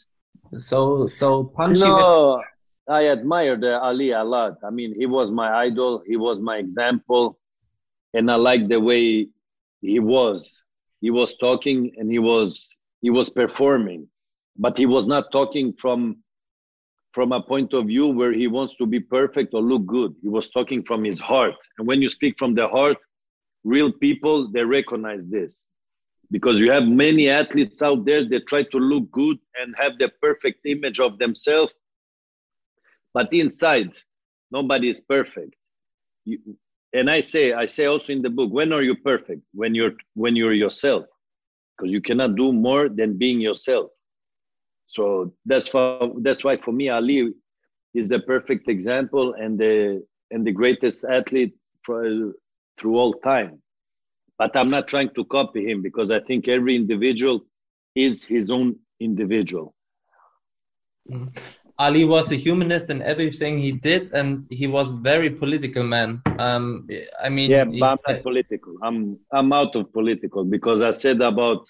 So, 0.55 1.05
so 1.05 1.43
punchy? 1.43 1.84
No, 1.84 2.41
I 2.89 3.01
admired 3.01 3.63
Ali 3.63 4.10
a 4.10 4.24
lot. 4.24 4.58
I 4.65 4.72
mean, 4.72 4.96
he 4.98 5.05
was 5.05 5.29
my 5.29 5.53
idol, 5.65 6.01
he 6.08 6.17
was 6.17 6.39
my 6.39 6.58
example, 6.58 7.38
and 8.15 8.32
I 8.32 8.38
like 8.38 8.67
the 8.67 8.79
way 8.79 9.27
he 9.82 10.00
was. 10.00 10.60
He 11.00 11.12
was 11.12 11.38
talking 11.38 11.91
and 11.96 12.12
he 12.12 12.17
was 12.17 12.70
he 13.01 13.12
was 13.12 13.29
performing, 13.29 14.08
but 14.58 14.79
he 14.79 14.88
was 14.88 15.05
not 15.05 15.32
talking 15.32 15.74
from 15.74 16.23
from 17.13 17.32
a 17.32 17.41
point 17.41 17.74
of 17.74 17.86
view 17.86 18.08
where 18.08 18.34
he 18.34 18.48
wants 18.48 18.75
to 18.75 18.86
be 18.86 19.00
perfect 19.00 19.53
or 19.53 19.62
look 19.62 19.86
good. 19.86 20.15
He 20.22 20.29
was 20.29 20.50
talking 20.50 20.84
from 20.84 21.03
his 21.03 21.20
heart. 21.20 21.53
And 21.77 21.88
when 21.88 22.01
you 22.01 22.10
speak 22.10 22.36
from 22.38 22.55
the 22.55 22.67
heart, 22.67 22.98
real 23.63 23.91
people, 23.91 24.51
they 24.51 24.63
recognize 24.63 25.25
this. 25.27 25.65
Because 26.32 26.60
you 26.60 26.72
have 26.72 26.86
many 26.86 27.29
athletes 27.29 27.84
out 27.84 28.05
there 28.05 28.27
that 28.27 28.48
try 28.48 28.63
to 28.63 28.77
look 28.77 29.12
good 29.12 29.38
and 29.62 29.75
have 29.77 30.00
the 30.00 30.10
perfect 30.22 30.65
image 30.65 31.00
of 31.00 31.20
themselves. 31.20 31.72
But 33.13 33.32
inside, 33.32 33.91
nobody 34.51 34.89
is 34.89 35.01
perfect. 35.01 35.53
You, 36.25 36.39
and 36.93 37.10
I 37.10 37.20
say, 37.20 37.53
I 37.53 37.67
say 37.67 37.86
also 37.86 38.12
in 38.13 38.24
the 38.24 38.29
book, 38.29 38.51
when 38.51 38.74
are 38.74 38.82
you 38.82 38.96
perfect? 38.96 39.41
When 39.53 39.75
you're 39.75 39.93
when 40.15 40.36
you're 40.36 40.53
yourself. 40.53 41.05
Because 41.77 41.91
you 41.91 42.01
cannot 42.01 42.36
do 42.36 42.51
more 42.53 42.89
than 42.89 43.17
being 43.17 43.39
yourself. 43.39 43.91
So 44.93 45.33
that's 45.43 45.73
why 45.73 45.97
that's 46.21 46.43
why 46.43 46.55
for 46.57 46.71
me 46.71 46.89
Ali 46.89 47.33
is 47.95 48.07
the 48.07 48.19
perfect 48.19 48.69
example 48.69 49.33
and 49.33 49.57
the 49.57 50.05
and 50.29 50.45
the 50.45 50.51
greatest 50.51 51.03
athlete 51.03 51.55
for, 51.83 52.33
through 52.77 52.95
all 53.01 53.13
time. 53.13 53.59
But 54.38 54.55
I'm 54.55 54.69
not 54.69 54.88
trying 54.88 55.09
to 55.15 55.25
copy 55.25 55.62
him 55.69 55.81
because 55.81 56.12
I 56.12 56.19
think 56.19 56.47
every 56.47 56.75
individual 56.75 57.45
is 57.95 58.23
his 58.23 58.51
own 58.51 58.75
individual. 59.00 59.73
Mm. 61.09 61.35
Ali 61.79 62.05
was 62.05 62.31
a 62.31 62.35
humanist 62.35 62.91
in 62.91 63.01
everything 63.01 63.57
he 63.57 63.71
did, 63.71 64.13
and 64.13 64.45
he 64.51 64.67
was 64.67 64.91
very 64.91 65.31
political 65.31 65.83
man. 65.83 66.21
Um, 66.38 66.88
I 67.19 67.29
mean, 67.29 67.50
yeah, 67.50 67.65
but 67.65 67.83
I'm 67.91 68.00
not 68.07 68.21
political. 68.21 68.73
I'm 68.83 69.19
I'm 69.31 69.51
out 69.51 69.75
of 69.75 69.91
political 69.91 70.43
because 70.45 70.81
I 70.81 70.91
said 70.91 71.19
about 71.21 71.65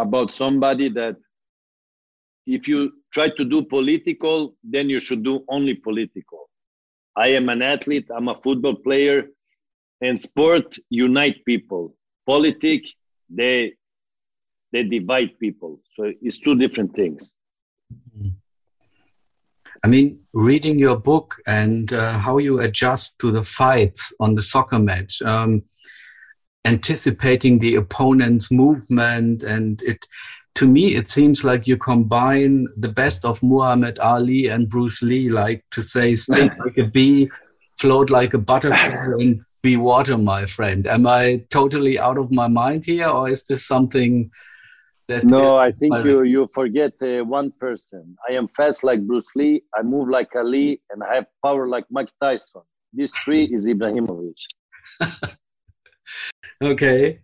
about 0.00 0.32
somebody 0.32 0.88
that 0.88 1.16
if 2.46 2.66
you 2.66 2.92
try 3.12 3.28
to 3.28 3.44
do 3.44 3.62
political, 3.62 4.56
then 4.64 4.88
you 4.88 4.98
should 4.98 5.22
do 5.22 5.44
only 5.48 5.74
political. 5.74 6.48
I 7.16 7.28
am 7.28 7.48
an 7.48 7.62
athlete, 7.62 8.08
I'm 8.14 8.28
a 8.28 8.40
football 8.42 8.76
player, 8.76 9.28
and 10.00 10.18
sport 10.18 10.76
unite 10.88 11.44
people. 11.44 11.94
Politic, 12.26 12.84
they 13.28 13.74
they 14.72 14.84
divide 14.84 15.38
people. 15.38 15.80
So 15.96 16.12
it's 16.22 16.38
two 16.38 16.54
different 16.54 16.94
things. 16.94 17.34
I 19.82 19.88
mean, 19.88 20.20
reading 20.32 20.78
your 20.78 20.96
book 20.96 21.36
and 21.46 21.92
uh, 21.92 22.18
how 22.18 22.38
you 22.38 22.60
adjust 22.60 23.18
to 23.18 23.32
the 23.32 23.42
fights 23.42 24.12
on 24.20 24.34
the 24.34 24.42
soccer 24.42 24.78
match. 24.78 25.22
Um, 25.22 25.62
anticipating 26.64 27.58
the 27.58 27.76
opponent's 27.76 28.50
movement. 28.50 29.42
And 29.42 29.82
it 29.82 30.06
to 30.56 30.66
me 30.66 30.94
it 30.94 31.08
seems 31.08 31.44
like 31.44 31.66
you 31.66 31.76
combine 31.76 32.66
the 32.76 32.88
best 32.88 33.24
of 33.24 33.40
muhammad 33.40 33.98
ali 34.00 34.48
and 34.48 34.68
bruce 34.68 35.00
lee 35.00 35.30
like 35.30 35.64
to 35.70 35.80
say 35.80 36.12
stay 36.12 36.50
like 36.64 36.76
a 36.76 36.84
bee 36.84 37.30
float 37.78 38.10
like 38.10 38.34
a 38.34 38.38
butterfly 38.38 39.14
and 39.20 39.40
be 39.62 39.76
water 39.76 40.16
my 40.16 40.46
friend. 40.46 40.86
Am 40.86 41.06
i 41.06 41.44
totally 41.50 41.98
out 41.98 42.18
of 42.18 42.30
my 42.30 42.48
mind 42.48 42.84
here 42.84 43.08
or 43.08 43.28
is 43.28 43.44
this 43.44 43.66
something 43.66 44.30
that 45.08 45.24
no 45.24 45.56
i 45.58 45.70
think 45.70 45.92
you 46.04 46.22
you 46.22 46.48
forget 46.54 46.92
uh, 47.02 47.22
one 47.24 47.50
person. 47.64 48.16
I 48.28 48.32
am 48.32 48.48
fast 48.48 48.84
like 48.84 49.00
bruce 49.06 49.32
lee. 49.34 49.62
I 49.76 49.82
move 49.82 50.08
like 50.08 50.34
ali 50.34 50.80
and 50.90 51.02
i 51.02 51.14
have 51.16 51.26
power 51.44 51.68
like 51.68 51.84
mike 51.90 52.12
tyson. 52.22 52.62
This 52.92 53.12
three 53.24 53.44
is 53.44 53.66
ibrahimovic 53.66 54.40
Okay. 56.62 57.20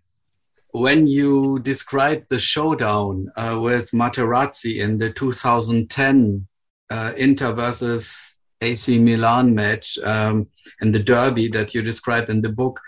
When 0.71 1.05
you 1.05 1.59
described 1.59 2.25
the 2.29 2.39
showdown 2.39 3.31
uh, 3.35 3.57
with 3.59 3.91
Materazzi 3.91 4.79
in 4.79 4.97
the 4.97 5.11
2010 5.11 6.47
uh, 6.89 7.13
Inter 7.15 7.53
versus 7.53 8.35
AC 8.61 8.97
Milan 8.99 9.53
match 9.53 9.97
um, 9.99 10.47
and 10.81 10.93
the 10.93 11.03
derby 11.03 11.47
that 11.49 11.75
you 11.75 11.81
described 11.81 12.29
in 12.29 12.41
the 12.41 12.49
book, 12.49 12.81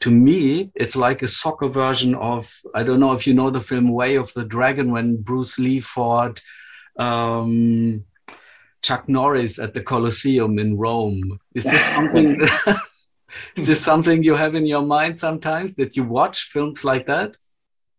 to 0.00 0.10
me, 0.10 0.70
it's 0.74 0.96
like 0.96 1.22
a 1.22 1.28
soccer 1.28 1.68
version 1.68 2.14
of 2.14 2.52
I 2.74 2.82
don't 2.82 3.00
know 3.00 3.12
if 3.12 3.26
you 3.26 3.32
know 3.32 3.50
the 3.50 3.60
film 3.60 3.88
Way 3.88 4.16
of 4.16 4.32
the 4.34 4.44
Dragon 4.44 4.92
when 4.92 5.22
Bruce 5.22 5.58
Lee 5.58 5.80
fought 5.80 6.42
um, 6.98 8.04
Chuck 8.82 9.08
Norris 9.08 9.58
at 9.58 9.72
the 9.72 9.82
Colosseum 9.82 10.58
in 10.58 10.76
Rome. 10.76 11.40
Is 11.54 11.64
this 11.64 11.82
something? 11.88 12.38
Is 13.56 13.66
this 13.66 13.80
something 13.80 14.22
you 14.22 14.34
have 14.34 14.54
in 14.54 14.66
your 14.66 14.82
mind 14.82 15.18
sometimes 15.18 15.74
that 15.74 15.96
you 15.96 16.04
watch 16.04 16.44
films 16.44 16.84
like 16.84 17.06
that? 17.06 17.36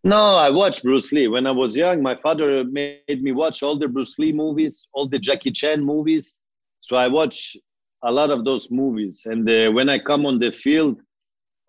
No, 0.03 0.36
I 0.36 0.50
watched 0.50 0.84
Bruce 0.84 1.12
Lee. 1.12 1.27
When 1.27 1.48
I 1.48 1.51
was 1.51 1.75
young, 1.75 2.01
my 2.01 2.15
father 2.15 2.63
made 2.63 3.22
me 3.22 3.32
watch 3.32 3.63
all 3.63 3.77
the 3.77 3.88
Bruce 3.88 4.17
Lee 4.20 4.32
movies, 4.32 4.88
all 4.94 5.08
the 5.08 5.20
Jackie 5.20 5.51
Chan 5.51 5.84
movies. 5.84 6.39
So 6.79 6.96
I 6.96 7.08
watch 7.08 7.58
a 8.03 8.12
lot 8.12 8.29
of 8.29 8.46
those 8.46 8.70
movies. 8.72 9.24
And 9.25 9.50
uh, 9.50 9.72
when 9.72 9.89
I 9.89 10.00
come 10.00 10.25
on 10.25 10.39
the 10.39 10.51
field, 10.51 11.01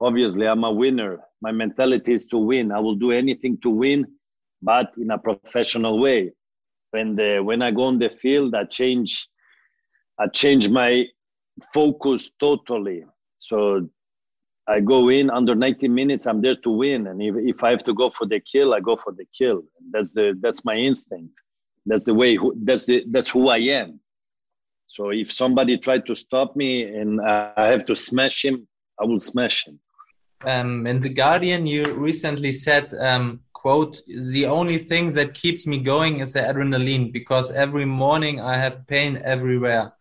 obviously 0.00 0.46
I'm 0.46 0.64
a 0.64 0.70
winner. 0.70 1.20
My 1.40 1.52
mentality 1.52 2.12
is 2.12 2.26
to 2.26 2.38
win. 2.38 2.70
I 2.70 2.80
will 2.80 2.94
do 2.94 3.12
anything 3.12 3.58
to 3.62 3.70
win, 3.70 4.06
but 4.62 4.92
in 4.98 5.10
a 5.10 5.18
professional 5.18 5.98
way. 5.98 6.32
And 6.92 7.18
uh, 7.20 7.42
when 7.42 7.62
I 7.62 7.70
go 7.70 7.82
on 7.82 7.98
the 7.98 8.10
field, 8.10 8.54
I 8.54 8.64
change, 8.64 9.28
I 10.18 10.26
change 10.28 10.68
my 10.68 11.06
focus 11.74 12.30
totally. 12.38 13.04
So 13.38 13.88
I 14.68 14.80
go 14.80 15.08
in 15.08 15.30
under 15.30 15.54
90 15.54 15.88
minutes. 15.88 16.26
I'm 16.26 16.42
there 16.42 16.56
to 16.56 16.70
win, 16.70 17.06
and 17.06 17.22
if, 17.22 17.34
if 17.36 17.64
I 17.64 17.70
have 17.70 17.84
to 17.84 17.94
go 17.94 18.10
for 18.10 18.26
the 18.26 18.40
kill, 18.40 18.74
I 18.74 18.80
go 18.80 18.96
for 18.96 19.12
the 19.12 19.24
kill. 19.36 19.62
That's 19.90 20.10
the 20.10 20.38
that's 20.40 20.64
my 20.64 20.76
instinct. 20.76 21.32
That's 21.86 22.02
the 22.02 22.12
way. 22.12 22.34
Who, 22.34 22.54
that's 22.64 22.84
the 22.84 23.04
that's 23.10 23.30
who 23.30 23.48
I 23.48 23.58
am. 23.58 23.98
So 24.86 25.10
if 25.10 25.32
somebody 25.32 25.78
tried 25.78 26.04
to 26.06 26.14
stop 26.14 26.54
me 26.54 26.82
and 26.82 27.20
I 27.20 27.66
have 27.68 27.84
to 27.86 27.94
smash 27.94 28.44
him, 28.44 28.66
I 29.00 29.04
will 29.04 29.20
smash 29.20 29.66
him. 29.66 29.78
Um, 30.44 30.86
in 30.86 31.00
the 31.00 31.08
Guardian, 31.08 31.66
you 31.66 31.94
recently 31.94 32.52
said, 32.52 32.92
um, 33.00 33.40
"quote 33.54 34.02
The 34.06 34.46
only 34.46 34.78
thing 34.78 35.12
that 35.12 35.34
keeps 35.34 35.66
me 35.66 35.78
going 35.78 36.20
is 36.20 36.34
the 36.34 36.40
adrenaline 36.40 37.12
because 37.12 37.50
every 37.52 37.86
morning 37.86 38.40
I 38.40 38.56
have 38.56 38.86
pain 38.86 39.20
everywhere." 39.24 39.92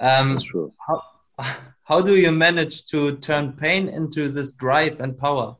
Um, 0.00 0.34
That's 0.34 0.44
true. 0.44 0.72
How, 0.86 1.02
how 1.84 2.00
do 2.00 2.16
you 2.16 2.30
manage 2.30 2.84
to 2.84 3.16
turn 3.16 3.52
pain 3.52 3.88
into 3.88 4.28
this 4.28 4.52
drive 4.52 5.00
and 5.00 5.16
power 5.16 5.56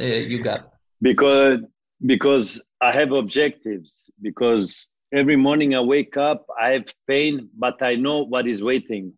uh, 0.00 0.04
you 0.04 0.42
got? 0.42 0.72
Because 1.00 1.60
because 2.04 2.62
I 2.80 2.92
have 2.92 3.12
objectives. 3.12 4.10
Because 4.20 4.88
every 5.12 5.36
morning 5.36 5.74
I 5.74 5.80
wake 5.80 6.16
up, 6.16 6.46
I 6.60 6.72
have 6.72 6.86
pain, 7.08 7.48
but 7.56 7.82
I 7.82 7.94
know 7.94 8.24
what 8.24 8.46
is 8.46 8.62
waiting. 8.62 9.12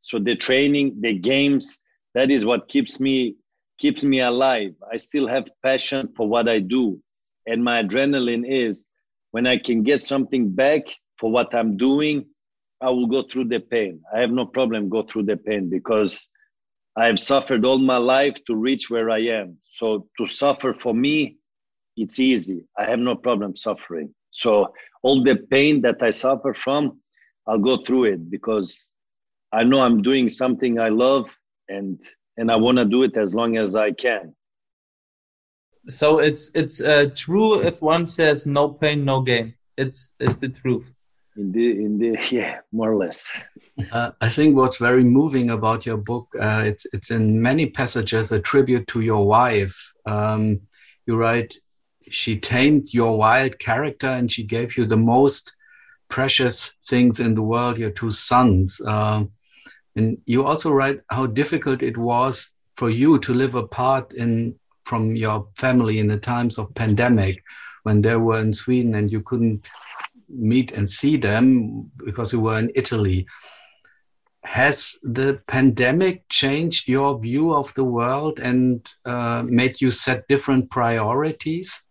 So 0.00 0.18
the 0.18 0.36
training, 0.36 1.00
the 1.00 1.14
games, 1.14 1.78
that 2.14 2.30
is 2.30 2.44
what 2.44 2.68
keeps 2.68 3.00
me 3.00 3.36
keeps 3.78 4.04
me 4.04 4.20
alive. 4.20 4.74
I 4.92 4.96
still 4.98 5.26
have 5.26 5.48
passion 5.62 6.08
for 6.16 6.28
what 6.28 6.48
I 6.48 6.60
do, 6.60 7.00
and 7.46 7.64
my 7.64 7.82
adrenaline 7.82 8.44
is 8.46 8.86
when 9.32 9.46
I 9.46 9.56
can 9.56 9.82
get 9.82 10.02
something 10.02 10.50
back 10.50 10.82
for 11.18 11.30
what 11.30 11.54
I'm 11.54 11.76
doing. 11.76 12.26
I 12.80 12.90
will 12.90 13.06
go 13.06 13.22
through 13.22 13.48
the 13.48 13.60
pain. 13.60 14.00
I 14.14 14.20
have 14.20 14.30
no 14.30 14.46
problem 14.46 14.88
go 14.88 15.02
through 15.02 15.24
the 15.24 15.36
pain 15.36 15.70
because 15.70 16.28
I 16.96 17.06
have 17.06 17.18
suffered 17.18 17.64
all 17.64 17.78
my 17.78 17.96
life 17.96 18.36
to 18.46 18.54
reach 18.54 18.90
where 18.90 19.10
I 19.10 19.20
am. 19.20 19.58
So 19.68 20.08
to 20.18 20.26
suffer 20.26 20.74
for 20.74 20.94
me, 20.94 21.38
it's 21.96 22.20
easy. 22.20 22.64
I 22.78 22.84
have 22.84 22.98
no 22.98 23.16
problem 23.16 23.56
suffering. 23.56 24.14
So 24.30 24.72
all 25.02 25.22
the 25.22 25.36
pain 25.36 25.80
that 25.82 26.02
I 26.02 26.10
suffer 26.10 26.54
from, 26.54 27.00
I'll 27.46 27.58
go 27.58 27.78
through 27.78 28.04
it 28.04 28.30
because 28.30 28.90
I 29.52 29.64
know 29.64 29.80
I'm 29.80 30.02
doing 30.02 30.28
something 30.28 30.78
I 30.78 30.88
love 30.88 31.28
and 31.68 31.98
and 32.36 32.50
I 32.50 32.56
want 32.56 32.78
to 32.78 32.84
do 32.84 33.04
it 33.04 33.16
as 33.16 33.32
long 33.32 33.56
as 33.56 33.76
I 33.76 33.92
can. 33.92 34.34
So 35.86 36.18
it's 36.18 36.50
it's 36.54 36.80
uh, 36.80 37.10
true 37.14 37.60
if 37.60 37.80
one 37.80 38.06
says 38.06 38.46
no 38.46 38.68
pain, 38.68 39.04
no 39.04 39.20
gain. 39.20 39.54
It's 39.76 40.12
it's 40.18 40.36
the 40.36 40.48
truth. 40.48 40.92
Indeed, 41.36 41.98
the 41.98 42.18
yeah, 42.30 42.60
more 42.72 42.92
or 42.92 42.96
less. 42.96 43.30
Uh, 43.90 44.12
I 44.20 44.28
think 44.28 44.56
what's 44.56 44.78
very 44.78 45.02
moving 45.04 45.50
about 45.50 45.84
your 45.84 45.96
book, 45.96 46.28
uh, 46.40 46.62
it's 46.66 46.86
it's 46.92 47.10
in 47.10 47.40
many 47.40 47.66
passages 47.66 48.32
a 48.32 48.40
tribute 48.40 48.86
to 48.88 49.00
your 49.00 49.26
wife. 49.26 49.92
Um, 50.06 50.60
you 51.06 51.16
write, 51.16 51.56
she 52.08 52.38
tamed 52.38 52.94
your 52.94 53.18
wild 53.18 53.58
character 53.58 54.06
and 54.06 54.30
she 54.30 54.44
gave 54.44 54.76
you 54.76 54.86
the 54.86 54.96
most 54.96 55.52
precious 56.08 56.72
things 56.86 57.18
in 57.18 57.34
the 57.34 57.42
world, 57.42 57.78
your 57.78 57.90
two 57.90 58.10
sons. 58.10 58.80
Um, 58.86 59.32
and 59.96 60.18
you 60.26 60.44
also 60.44 60.70
write 60.70 61.00
how 61.08 61.26
difficult 61.26 61.82
it 61.82 61.96
was 61.96 62.50
for 62.76 62.90
you 62.90 63.18
to 63.20 63.34
live 63.34 63.54
apart 63.54 64.12
in 64.12 64.54
from 64.84 65.16
your 65.16 65.48
family 65.56 65.98
in 65.98 66.08
the 66.08 66.18
times 66.18 66.58
of 66.58 66.74
pandemic 66.74 67.42
when 67.84 68.02
they 68.02 68.16
were 68.16 68.38
in 68.38 68.52
Sweden 68.52 68.94
and 68.94 69.10
you 69.10 69.22
couldn't 69.22 69.66
meet 70.34 70.72
and 70.72 70.88
see 70.88 71.16
them 71.16 71.90
because 72.04 72.32
you 72.32 72.40
were 72.40 72.58
in 72.58 72.70
Italy. 72.74 73.26
Has 74.44 74.98
the 75.02 75.40
pandemic 75.48 76.28
changed 76.28 76.86
your 76.86 77.18
view 77.18 77.54
of 77.54 77.72
the 77.74 77.84
world 77.84 78.38
and 78.40 78.86
uh, 79.06 79.42
made 79.46 79.80
you 79.80 79.90
set 79.90 80.28
different 80.28 80.70
priorities? 80.70 81.82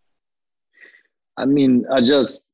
I 1.35 1.45
mean, 1.45 1.85
I 1.91 2.01
just 2.01 2.45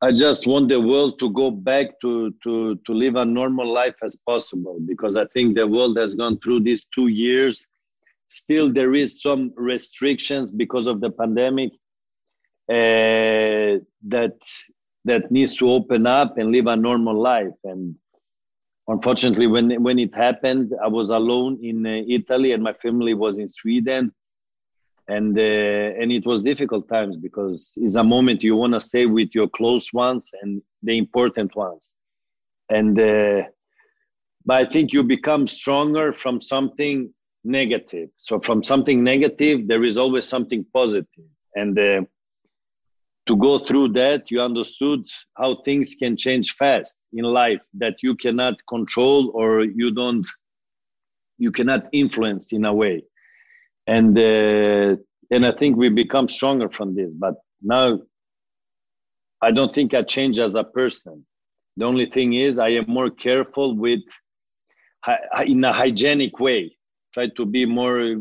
I 0.00 0.12
just 0.12 0.46
want 0.46 0.68
the 0.68 0.80
world 0.80 1.18
to 1.18 1.30
go 1.30 1.50
back 1.50 2.00
to, 2.02 2.32
to, 2.44 2.76
to 2.86 2.92
live 2.92 3.16
a 3.16 3.24
normal 3.24 3.72
life 3.72 3.96
as 4.00 4.14
possible 4.14 4.78
because 4.86 5.16
I 5.16 5.26
think 5.26 5.56
the 5.56 5.66
world 5.66 5.96
has 5.98 6.14
gone 6.14 6.38
through 6.38 6.60
these 6.60 6.84
two 6.94 7.08
years. 7.08 7.66
Still, 8.28 8.72
there 8.72 8.94
is 8.94 9.20
some 9.20 9.52
restrictions 9.56 10.52
because 10.52 10.86
of 10.86 11.00
the 11.00 11.10
pandemic 11.10 11.72
uh, 12.68 13.82
that 14.06 14.38
that 15.08 15.30
needs 15.30 15.56
to 15.56 15.70
open 15.70 16.06
up 16.06 16.38
and 16.38 16.52
live 16.52 16.66
a 16.66 16.76
normal 16.76 17.18
life. 17.20 17.58
And 17.64 17.96
unfortunately, 18.86 19.46
when 19.46 19.82
when 19.82 19.98
it 19.98 20.14
happened, 20.14 20.74
I 20.82 20.88
was 20.88 21.10
alone 21.10 21.58
in 21.62 21.86
uh, 21.86 22.02
Italy 22.06 22.52
and 22.52 22.62
my 22.62 22.74
family 22.74 23.14
was 23.14 23.38
in 23.38 23.48
Sweden. 23.48 24.12
And 25.08 25.38
uh, 25.38 26.00
and 26.00 26.12
it 26.12 26.26
was 26.26 26.42
difficult 26.42 26.88
times 26.88 27.16
because 27.16 27.72
it's 27.76 27.94
a 27.96 28.04
moment 28.04 28.42
you 28.42 28.56
want 28.56 28.74
to 28.74 28.80
stay 28.80 29.06
with 29.06 29.30
your 29.34 29.48
close 29.48 29.92
ones 29.92 30.30
and 30.42 30.62
the 30.82 30.98
important 30.98 31.56
ones. 31.56 31.94
And 32.68 33.00
uh, 33.00 33.42
but 34.48 34.56
i 34.62 34.66
think 34.72 34.92
you 34.94 35.02
become 35.02 35.46
stronger 35.46 36.12
from 36.12 36.40
something 36.40 37.12
negative. 37.44 38.08
So 38.16 38.40
from 38.40 38.62
something 38.62 39.02
negative 39.02 39.68
there 39.68 39.84
is 39.84 39.96
always 39.96 40.26
something 40.34 40.64
positive. 40.72 41.28
And 41.54 41.78
uh, 41.78 42.02
to 43.28 43.36
go 43.36 43.58
through 43.58 43.88
that 43.88 44.30
you 44.30 44.40
understood 44.40 45.06
how 45.36 45.62
things 45.64 45.94
can 45.94 46.16
change 46.16 46.52
fast 46.52 47.00
in 47.12 47.24
life 47.24 47.60
that 47.74 47.96
you 48.02 48.16
cannot 48.16 48.54
control 48.68 49.30
or 49.34 49.62
you 49.62 49.90
don't 49.90 50.26
you 51.38 51.52
cannot 51.52 51.88
influence 51.92 52.52
in 52.52 52.64
a 52.64 52.74
way 52.74 53.02
and 53.86 54.18
uh, 54.18 54.96
and 55.30 55.46
I 55.46 55.52
think 55.52 55.76
we 55.76 55.88
become 55.88 56.28
stronger 56.28 56.68
from 56.68 56.94
this. 56.94 57.14
But 57.14 57.34
now, 57.62 58.00
I 59.42 59.50
don't 59.50 59.74
think 59.74 59.94
I 59.94 60.02
change 60.02 60.38
as 60.38 60.54
a 60.54 60.64
person. 60.64 61.24
The 61.76 61.84
only 61.84 62.06
thing 62.06 62.34
is 62.34 62.58
I 62.58 62.70
am 62.70 62.86
more 62.88 63.10
careful 63.10 63.76
with 63.76 64.00
in 65.46 65.64
a 65.64 65.72
hygienic 65.72 66.38
way. 66.40 66.76
Try 67.14 67.28
to 67.28 67.46
be 67.46 67.64
more 67.64 68.16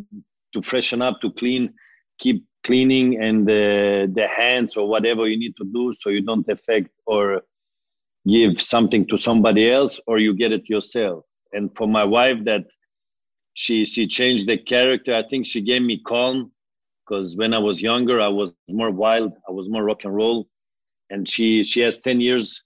to 0.53 0.61
freshen 0.61 1.01
up, 1.01 1.19
to 1.21 1.31
clean, 1.31 1.73
keep 2.19 2.45
cleaning 2.67 3.09
and 3.25 3.47
the 3.51 4.11
the 4.19 4.27
hands 4.27 4.71
or 4.77 4.85
whatever 4.93 5.23
you 5.31 5.39
need 5.43 5.55
to 5.61 5.65
do 5.79 5.85
so 5.99 6.09
you 6.09 6.23
don't 6.31 6.47
affect 6.55 6.89
or 7.07 7.41
give 8.27 8.61
something 8.61 9.07
to 9.07 9.17
somebody 9.17 9.71
else 9.71 9.99
or 10.07 10.19
you 10.19 10.33
get 10.35 10.51
it 10.51 10.67
yourself. 10.69 11.23
And 11.53 11.71
for 11.77 11.87
my 11.87 12.03
wife, 12.03 12.39
that 12.45 12.65
she 13.53 13.85
she 13.85 14.05
changed 14.07 14.47
the 14.47 14.57
character. 14.57 15.15
I 15.15 15.23
think 15.29 15.45
she 15.45 15.61
gave 15.61 15.81
me 15.81 16.01
calm 16.05 16.51
because 17.05 17.35
when 17.37 17.53
I 17.53 17.59
was 17.59 17.81
younger, 17.81 18.21
I 18.21 18.27
was 18.41 18.53
more 18.69 18.91
wild. 18.91 19.33
I 19.49 19.51
was 19.53 19.69
more 19.69 19.83
rock 19.85 20.03
and 20.03 20.15
roll, 20.15 20.47
and 21.09 21.27
she 21.27 21.63
she 21.63 21.81
has 21.81 21.97
ten 21.99 22.19
years 22.21 22.63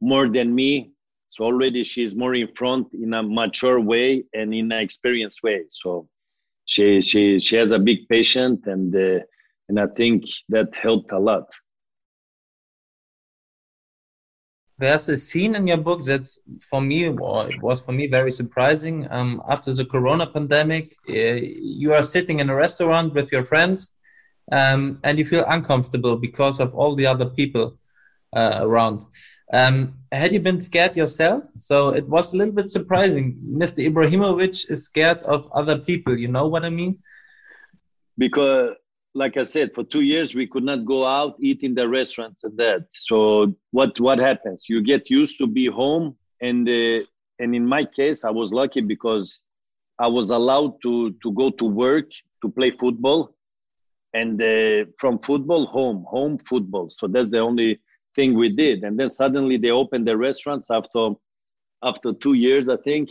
more 0.00 0.28
than 0.28 0.54
me. 0.54 0.90
So 1.28 1.44
already 1.44 1.84
she's 1.84 2.14
more 2.16 2.34
in 2.34 2.48
front 2.54 2.88
in 2.94 3.14
a 3.14 3.22
mature 3.22 3.80
way 3.80 4.24
and 4.34 4.54
in 4.54 4.72
an 4.72 4.80
experienced 4.80 5.42
way. 5.42 5.64
So 5.68 6.08
she 6.66 7.00
she 7.00 7.38
she 7.38 7.56
has 7.56 7.72
a 7.72 7.78
big 7.78 8.08
patient, 8.08 8.66
and 8.66 8.94
uh, 8.96 9.20
and 9.68 9.80
I 9.80 9.86
think 9.96 10.24
that 10.48 10.74
helped 10.74 11.12
a 11.12 11.18
lot. 11.18 11.46
there's 14.78 15.08
a 15.08 15.16
scene 15.16 15.54
in 15.54 15.66
your 15.66 15.76
book 15.76 16.02
that 16.04 16.28
for 16.60 16.80
me 16.80 17.08
or 17.08 17.48
it 17.48 17.62
was 17.62 17.80
for 17.80 17.92
me 17.92 18.06
very 18.06 18.32
surprising. 18.32 19.06
Um, 19.10 19.42
after 19.48 19.72
the 19.72 19.84
corona 19.84 20.26
pandemic 20.26 20.96
uh, 21.08 21.12
you 21.12 21.94
are 21.94 22.02
sitting 22.02 22.40
in 22.40 22.50
a 22.50 22.54
restaurant 22.54 23.14
with 23.14 23.30
your 23.30 23.44
friends 23.44 23.92
um, 24.50 24.98
and 25.04 25.18
you 25.18 25.24
feel 25.24 25.44
uncomfortable 25.48 26.16
because 26.16 26.60
of 26.60 26.74
all 26.74 26.94
the 26.94 27.06
other 27.06 27.30
people 27.30 27.78
uh, 28.34 28.58
around. 28.62 29.04
Um, 29.52 29.94
had 30.10 30.32
you 30.32 30.40
been 30.40 30.60
scared 30.60 30.96
yourself? 30.96 31.44
So 31.60 31.90
it 31.90 32.08
was 32.08 32.32
a 32.32 32.36
little 32.36 32.52
bit 32.52 32.68
surprising. 32.68 33.38
Mr 33.48 33.86
ibrahimovic 33.88 34.68
is 34.70 34.84
scared 34.84 35.18
of 35.18 35.48
other 35.52 35.78
people 35.78 36.18
you 36.18 36.28
know 36.28 36.48
what 36.48 36.64
i 36.64 36.70
mean? 36.70 36.98
Because 38.18 38.74
like 39.14 39.36
I 39.36 39.44
said, 39.44 39.70
for 39.74 39.84
two 39.84 40.02
years 40.02 40.34
we 40.34 40.46
could 40.46 40.64
not 40.64 40.84
go 40.84 41.06
out, 41.06 41.36
eat 41.40 41.62
in 41.62 41.74
the 41.74 41.88
restaurants 41.88 42.42
and 42.44 42.56
that. 42.58 42.86
So 42.92 43.54
what 43.70 43.98
what 44.00 44.18
happens? 44.18 44.68
You 44.68 44.82
get 44.82 45.08
used 45.08 45.38
to 45.38 45.46
be 45.46 45.66
home, 45.66 46.16
and 46.40 46.68
uh, 46.68 47.00
and 47.38 47.54
in 47.54 47.66
my 47.66 47.84
case, 47.84 48.24
I 48.24 48.30
was 48.30 48.52
lucky 48.52 48.80
because 48.80 49.40
I 49.98 50.08
was 50.08 50.30
allowed 50.30 50.82
to 50.82 51.12
to 51.22 51.32
go 51.32 51.50
to 51.50 51.64
work 51.64 52.10
to 52.42 52.48
play 52.50 52.72
football, 52.72 53.36
and 54.12 54.40
uh, 54.42 54.90
from 54.98 55.20
football 55.20 55.66
home, 55.66 56.04
home 56.08 56.38
football. 56.38 56.90
So 56.90 57.06
that's 57.06 57.30
the 57.30 57.38
only 57.38 57.80
thing 58.16 58.34
we 58.34 58.48
did. 58.48 58.84
And 58.84 58.98
then 58.98 59.10
suddenly 59.10 59.56
they 59.56 59.70
opened 59.70 60.08
the 60.08 60.16
restaurants 60.16 60.70
after 60.70 61.10
after 61.82 62.12
two 62.12 62.34
years, 62.34 62.68
I 62.68 62.78
think. 62.78 63.10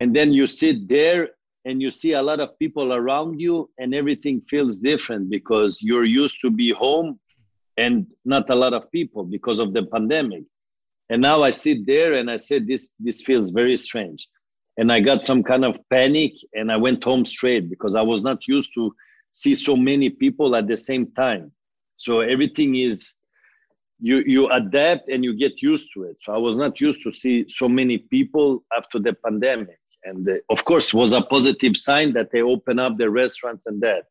And 0.00 0.14
then 0.14 0.32
you 0.32 0.46
sit 0.46 0.88
there 0.88 1.30
and 1.68 1.82
you 1.82 1.90
see 1.90 2.12
a 2.12 2.22
lot 2.22 2.40
of 2.40 2.58
people 2.58 2.94
around 2.94 3.38
you 3.38 3.68
and 3.78 3.94
everything 3.94 4.40
feels 4.48 4.78
different 4.78 5.28
because 5.28 5.82
you're 5.82 6.10
used 6.22 6.40
to 6.40 6.50
be 6.50 6.70
home 6.72 7.20
and 7.76 8.06
not 8.24 8.48
a 8.48 8.54
lot 8.54 8.72
of 8.72 8.90
people 8.90 9.22
because 9.22 9.58
of 9.58 9.74
the 9.74 9.84
pandemic. 9.94 10.44
And 11.10 11.20
now 11.20 11.42
i 11.42 11.50
sit 11.50 11.86
there 11.86 12.14
and 12.14 12.30
i 12.30 12.38
said 12.38 12.66
this 12.66 12.92
this 12.98 13.20
feels 13.20 13.50
very 13.50 13.76
strange. 13.76 14.28
And 14.78 14.90
i 14.90 14.98
got 15.10 15.24
some 15.24 15.42
kind 15.42 15.64
of 15.66 15.74
panic 15.90 16.32
and 16.54 16.72
i 16.72 16.76
went 16.86 17.04
home 17.04 17.24
straight 17.26 17.68
because 17.68 17.94
i 17.94 18.04
was 18.12 18.24
not 18.24 18.38
used 18.56 18.72
to 18.78 18.94
see 19.32 19.54
so 19.54 19.76
many 19.76 20.08
people 20.08 20.56
at 20.56 20.66
the 20.68 20.76
same 20.76 21.04
time. 21.24 21.52
So 21.96 22.20
everything 22.20 22.76
is 22.76 23.12
you 24.00 24.16
you 24.34 24.48
adapt 24.60 25.10
and 25.10 25.22
you 25.22 25.32
get 25.44 25.60
used 25.60 25.88
to 25.94 26.04
it. 26.04 26.16
So 26.22 26.32
I 26.32 26.38
was 26.38 26.56
not 26.56 26.80
used 26.80 27.02
to 27.02 27.12
see 27.12 27.46
so 27.46 27.68
many 27.68 27.98
people 27.98 28.64
after 28.78 28.98
the 28.98 29.12
pandemic, 29.24 29.78
and 30.04 30.28
uh, 30.28 30.34
of 30.50 30.64
course 30.64 30.94
was 30.94 31.12
a 31.12 31.22
positive 31.22 31.76
sign 31.76 32.12
that 32.12 32.30
they 32.30 32.42
open 32.42 32.78
up 32.78 32.96
the 32.96 33.10
restaurants 33.10 33.64
and 33.66 33.80
that. 33.82 34.04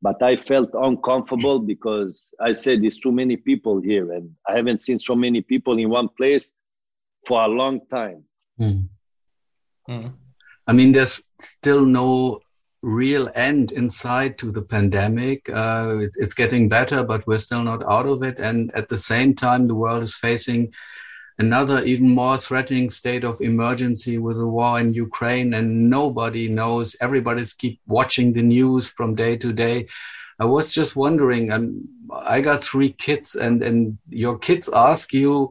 But 0.00 0.20
I 0.22 0.34
felt 0.34 0.70
uncomfortable 0.74 1.60
because 1.60 2.34
I 2.40 2.50
said 2.52 2.82
there's 2.82 2.98
too 2.98 3.12
many 3.12 3.36
people 3.36 3.80
here, 3.80 4.12
and 4.12 4.30
I 4.48 4.56
haven't 4.56 4.82
seen 4.82 4.98
so 4.98 5.14
many 5.14 5.42
people 5.42 5.78
in 5.78 5.90
one 5.90 6.08
place 6.08 6.52
for 7.26 7.40
a 7.42 7.46
long 7.46 7.80
time. 7.88 8.24
Mm. 8.60 8.88
Mm. 9.88 10.12
I 10.66 10.72
mean, 10.72 10.92
there's 10.92 11.22
still 11.40 11.84
no 11.84 12.40
real 12.82 13.30
end 13.34 13.70
inside 13.72 14.38
to 14.38 14.50
the 14.50 14.62
pandemic. 14.62 15.48
Uh, 15.48 15.98
it's, 16.00 16.16
it's, 16.16 16.34
getting 16.34 16.68
better, 16.68 17.04
but 17.04 17.24
we're 17.26 17.38
still 17.38 17.62
not 17.62 17.82
out 17.88 18.06
of 18.06 18.22
it. 18.22 18.38
And 18.38 18.74
at 18.74 18.88
the 18.88 18.98
same 18.98 19.34
time, 19.34 19.68
the 19.68 19.74
world 19.74 20.02
is 20.02 20.16
facing 20.16 20.72
another 21.38 21.82
even 21.84 22.08
more 22.10 22.36
threatening 22.36 22.90
state 22.90 23.24
of 23.24 23.40
emergency 23.40 24.18
with 24.18 24.38
the 24.38 24.46
war 24.46 24.80
in 24.80 24.92
Ukraine, 24.92 25.54
and 25.54 25.90
nobody 25.90 26.48
knows. 26.48 26.96
Everybody's 27.00 27.52
keep 27.52 27.80
watching 27.86 28.32
the 28.32 28.42
news 28.42 28.90
from 28.90 29.14
day 29.14 29.36
to 29.36 29.52
day. 29.52 29.88
I 30.38 30.44
was 30.44 30.72
just 30.72 30.96
wondering, 30.96 31.52
and 31.52 31.88
I 32.12 32.40
got 32.40 32.64
three 32.64 32.92
kids, 32.92 33.34
and 33.34 33.62
and 33.62 33.98
your 34.08 34.38
kids 34.38 34.68
ask 34.72 35.12
you, 35.12 35.50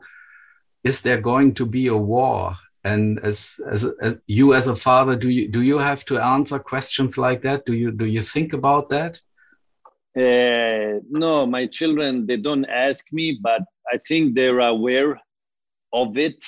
is 0.84 1.02
there 1.02 1.22
going 1.22 1.54
to 1.56 1.66
be 1.66 1.88
a 1.88 1.98
war? 1.98 2.56
and 2.84 3.20
as, 3.20 3.60
as, 3.70 3.86
as 4.02 4.18
you 4.26 4.54
as 4.54 4.68
a 4.68 4.76
father 4.76 5.16
do 5.16 5.30
you 5.30 5.48
do 5.48 5.62
you 5.62 5.78
have 5.78 6.04
to 6.06 6.18
answer 6.18 6.58
questions 6.58 7.18
like 7.18 7.42
that 7.42 7.66
do 7.66 7.74
you 7.74 7.92
do 7.92 8.06
you 8.06 8.22
think 8.22 8.54
about 8.54 8.90
that 8.90 9.20
uh, 10.18 11.00
no 11.10 11.46
my 11.46 11.66
children 11.68 12.26
they 12.26 12.38
don't 12.38 12.66
ask 12.66 13.06
me 13.12 13.40
but 13.42 13.62
i 13.94 13.98
think 14.08 14.34
they're 14.34 14.60
aware 14.60 15.20
of 15.94 16.18
it 16.18 16.44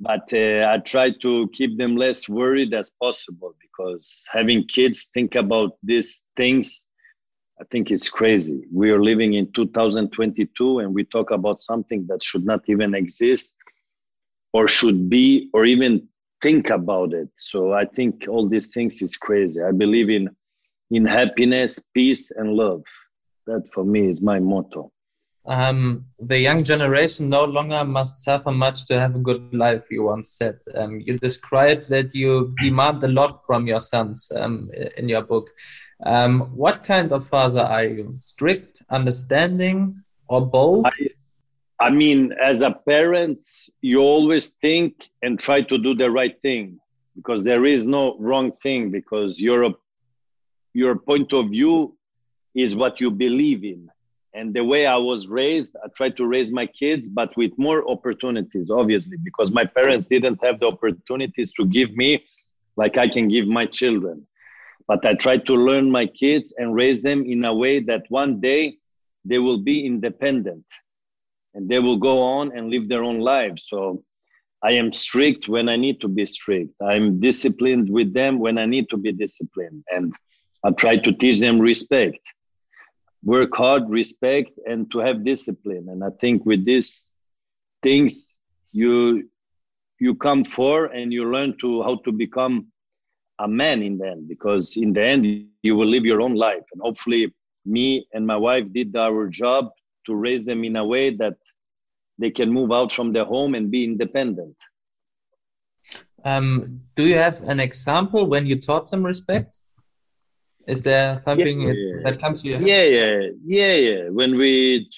but 0.00 0.32
uh, 0.32 0.66
i 0.72 0.78
try 0.78 1.10
to 1.10 1.48
keep 1.52 1.76
them 1.76 1.96
less 1.96 2.28
worried 2.28 2.72
as 2.74 2.92
possible 3.00 3.54
because 3.60 4.24
having 4.32 4.66
kids 4.66 5.10
think 5.12 5.34
about 5.34 5.72
these 5.82 6.22
things 6.36 6.84
i 7.60 7.64
think 7.70 7.90
it's 7.90 8.08
crazy. 8.08 8.64
We 8.72 8.90
are 8.90 9.02
living 9.02 9.34
in 9.34 9.52
2022 9.52 10.78
and 10.78 10.94
we 10.94 11.04
talk 11.04 11.30
about 11.30 11.60
something 11.60 12.06
that 12.08 12.22
should 12.22 12.46
not 12.46 12.62
even 12.68 12.94
exist 12.94 13.54
or 14.54 14.66
should 14.66 15.10
be 15.10 15.50
or 15.52 15.66
even 15.66 16.08
think 16.40 16.70
about 16.70 17.12
it. 17.12 17.28
So 17.38 17.74
i 17.74 17.84
think 17.84 18.26
all 18.28 18.48
these 18.48 18.68
things 18.68 19.02
is 19.02 19.16
crazy. 19.16 19.60
I 19.62 19.72
believe 19.72 20.08
in 20.08 20.24
in 20.90 21.04
happiness 21.04 21.78
peace 21.94 22.30
and 22.30 22.54
love. 22.54 22.82
That 23.46 23.68
for 23.74 23.84
me 23.84 24.08
is 24.08 24.22
my 24.22 24.38
motto 24.38 24.92
um, 25.46 26.04
the 26.18 26.38
young 26.38 26.62
generation 26.62 27.28
no 27.28 27.44
longer 27.44 27.84
must 27.84 28.22
suffer 28.22 28.50
much 28.50 28.86
to 28.86 29.00
have 29.00 29.16
a 29.16 29.18
good 29.18 29.54
life 29.54 29.90
you 29.90 30.02
once 30.04 30.32
said. 30.32 30.58
Um, 30.74 31.00
you 31.00 31.18
described 31.18 31.88
that 31.88 32.14
you 32.14 32.54
demand 32.60 33.02
a 33.04 33.08
lot 33.08 33.42
from 33.46 33.66
your 33.66 33.80
sons 33.80 34.30
um, 34.34 34.70
in 34.96 35.08
your 35.08 35.22
book. 35.22 35.50
Um, 36.04 36.40
what 36.54 36.84
kind 36.84 37.10
of 37.12 37.26
father 37.26 37.62
are 37.62 37.84
you? 37.84 38.14
Strict 38.18 38.82
understanding 38.90 40.02
or 40.28 40.46
both 40.46 40.86
I, 40.86 41.08
I 41.80 41.88
mean, 41.88 42.32
as 42.42 42.60
a 42.60 42.72
parent, 42.72 43.40
you 43.80 44.00
always 44.00 44.48
think 44.60 45.08
and 45.22 45.38
try 45.38 45.62
to 45.62 45.78
do 45.78 45.94
the 45.94 46.10
right 46.10 46.40
thing 46.42 46.78
because 47.16 47.42
there 47.42 47.64
is 47.64 47.86
no 47.86 48.18
wrong 48.18 48.52
thing 48.52 48.90
because 48.90 49.40
your 49.40 49.74
your 50.74 50.96
point 50.96 51.32
of 51.32 51.48
view 51.48 51.96
is 52.54 52.76
what 52.76 53.00
you 53.00 53.10
believe 53.10 53.64
in. 53.64 53.90
And 54.32 54.54
the 54.54 54.64
way 54.64 54.86
I 54.86 54.96
was 54.96 55.28
raised, 55.28 55.74
I 55.84 55.88
tried 55.96 56.16
to 56.18 56.26
raise 56.26 56.52
my 56.52 56.66
kids, 56.66 57.08
but 57.08 57.36
with 57.36 57.52
more 57.58 57.88
opportunities, 57.90 58.70
obviously, 58.70 59.16
because 59.16 59.50
my 59.50 59.64
parents 59.64 60.06
didn't 60.08 60.42
have 60.44 60.60
the 60.60 60.68
opportunities 60.68 61.52
to 61.52 61.64
give 61.66 61.96
me 61.96 62.24
like 62.76 62.96
I 62.96 63.08
can 63.08 63.28
give 63.28 63.46
my 63.46 63.66
children. 63.66 64.26
But 64.86 65.04
I 65.04 65.14
tried 65.14 65.46
to 65.46 65.54
learn 65.54 65.90
my 65.90 66.06
kids 66.06 66.54
and 66.56 66.74
raise 66.74 67.00
them 67.02 67.24
in 67.24 67.44
a 67.44 67.54
way 67.54 67.80
that 67.80 68.04
one 68.08 68.40
day 68.40 68.78
they 69.24 69.38
will 69.38 69.58
be 69.58 69.84
independent 69.84 70.64
and 71.54 71.68
they 71.68 71.78
will 71.78 71.96
go 71.96 72.22
on 72.22 72.56
and 72.56 72.70
live 72.70 72.88
their 72.88 73.04
own 73.04 73.20
lives. 73.20 73.64
So 73.66 74.04
I 74.62 74.72
am 74.72 74.92
strict 74.92 75.48
when 75.48 75.68
I 75.68 75.76
need 75.76 76.00
to 76.02 76.08
be 76.08 76.26
strict. 76.26 76.74
I'm 76.82 77.20
disciplined 77.20 77.88
with 77.88 78.12
them 78.12 78.38
when 78.38 78.58
I 78.58 78.66
need 78.66 78.90
to 78.90 78.96
be 78.96 79.12
disciplined. 79.12 79.84
And 79.90 80.14
I 80.64 80.70
try 80.70 80.98
to 80.98 81.12
teach 81.12 81.40
them 81.40 81.58
respect, 81.58 82.18
work 83.24 83.54
hard, 83.54 83.88
respect, 83.88 84.50
and 84.66 84.90
to 84.92 84.98
have 84.98 85.24
discipline. 85.24 85.88
And 85.90 86.02
I 86.02 86.10
think 86.20 86.46
with 86.46 86.64
these 86.64 87.12
things, 87.82 88.28
you 88.72 89.28
you 89.98 90.14
come 90.14 90.44
for 90.44 90.86
and 90.86 91.12
you 91.12 91.30
learn 91.30 91.56
to 91.60 91.82
how 91.82 91.96
to 92.04 92.12
become 92.12 92.68
a 93.38 93.48
man 93.48 93.82
in 93.82 93.98
the 93.98 94.08
end 94.08 94.28
because 94.28 94.76
in 94.76 94.92
the 94.92 95.02
end 95.02 95.46
you 95.62 95.76
will 95.76 95.86
live 95.86 96.06
your 96.06 96.22
own 96.22 96.34
life 96.34 96.64
and 96.72 96.80
hopefully 96.80 97.34
me 97.66 98.06
and 98.14 98.26
my 98.26 98.36
wife 98.36 98.64
did 98.72 98.96
our 98.96 99.28
job 99.28 99.68
to 100.06 100.14
raise 100.14 100.44
them 100.44 100.64
in 100.64 100.76
a 100.76 100.84
way 100.84 101.14
that 101.14 101.36
they 102.18 102.30
can 102.30 102.50
move 102.50 102.72
out 102.72 102.92
from 102.92 103.12
their 103.12 103.24
home 103.24 103.54
and 103.54 103.70
be 103.70 103.84
independent. 103.84 104.56
Um, 106.24 106.80
do 106.96 107.06
you 107.06 107.16
have 107.16 107.40
an 107.42 107.60
example 107.60 108.26
when 108.26 108.46
you 108.46 108.56
taught 108.56 108.90
them 108.90 109.04
respect? 109.04 109.59
Is 110.70 110.84
there 110.84 111.22
something 111.24 111.60
yeah, 111.60 111.72
yeah. 111.72 112.02
that 112.04 112.20
comes 112.20 112.42
to 112.42 112.48
you? 112.48 112.58
Yeah, 112.58 112.84
yeah, 112.84 113.28
yeah, 113.44 113.74
yeah. 113.74 114.08
When 114.10 114.36
we 114.36 114.88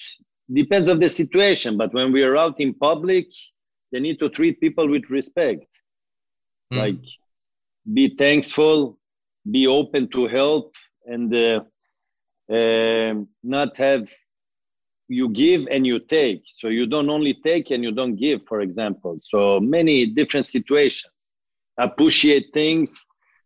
depends 0.51 0.87
of 0.87 0.99
the 0.99 1.09
situation, 1.09 1.77
but 1.77 1.93
when 1.93 2.11
we 2.11 2.21
are 2.23 2.37
out 2.37 2.59
in 2.59 2.73
public, 2.73 3.27
they 3.91 3.99
need 3.99 4.19
to 4.19 4.29
treat 4.29 4.59
people 4.59 4.87
with 4.87 5.03
respect. 5.09 5.65
Mm. 6.71 6.77
Like, 6.77 7.03
be 7.91 8.15
thankful, 8.17 8.99
be 9.49 9.67
open 9.67 10.09
to 10.09 10.27
help, 10.27 10.75
and 11.05 11.33
uh, 11.33 11.61
uh, 12.53 13.13
not 13.43 13.75
have 13.77 14.09
you 15.07 15.29
give 15.29 15.67
and 15.69 15.85
you 15.85 15.99
take 15.99 16.43
so 16.47 16.67
you 16.69 16.85
don't 16.85 17.09
only 17.09 17.33
take 17.33 17.71
and 17.71 17.83
you 17.83 17.91
don't 17.91 18.15
give 18.15 18.41
for 18.47 18.61
example 18.61 19.17
so 19.21 19.59
many 19.59 20.05
different 20.05 20.45
situations 20.45 21.31
appreciate 21.77 22.47
things 22.53 23.05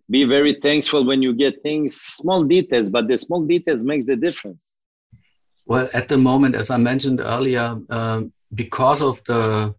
be 0.10 0.24
very 0.24 0.54
thankful 0.62 1.06
when 1.06 1.22
you 1.22 1.34
get 1.34 1.62
things 1.64 2.00
small 2.02 2.44
details 2.44 2.90
but 2.90 3.08
the 3.08 3.18
small 3.18 3.44
details 3.44 3.84
makes 3.84 4.06
the 4.06 4.16
difference. 4.16 4.74
Well 5.66 5.90
at 5.94 6.08
the 6.08 6.18
moment 6.18 6.56
as 6.56 6.70
i 6.70 6.78
mentioned 6.78 7.20
earlier 7.20 7.78
uh, 7.90 8.22
because 8.54 9.02
of 9.02 9.22
the 9.26 9.76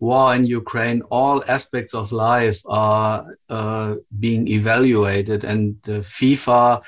war 0.00 0.34
in 0.34 0.44
ukraine 0.44 1.02
all 1.10 1.44
aspects 1.46 1.94
of 1.94 2.10
life 2.10 2.60
are 2.66 3.36
uh, 3.48 3.94
being 4.18 4.48
evaluated 4.48 5.44
and 5.44 5.76
the 5.84 5.98
fifa 6.16 6.82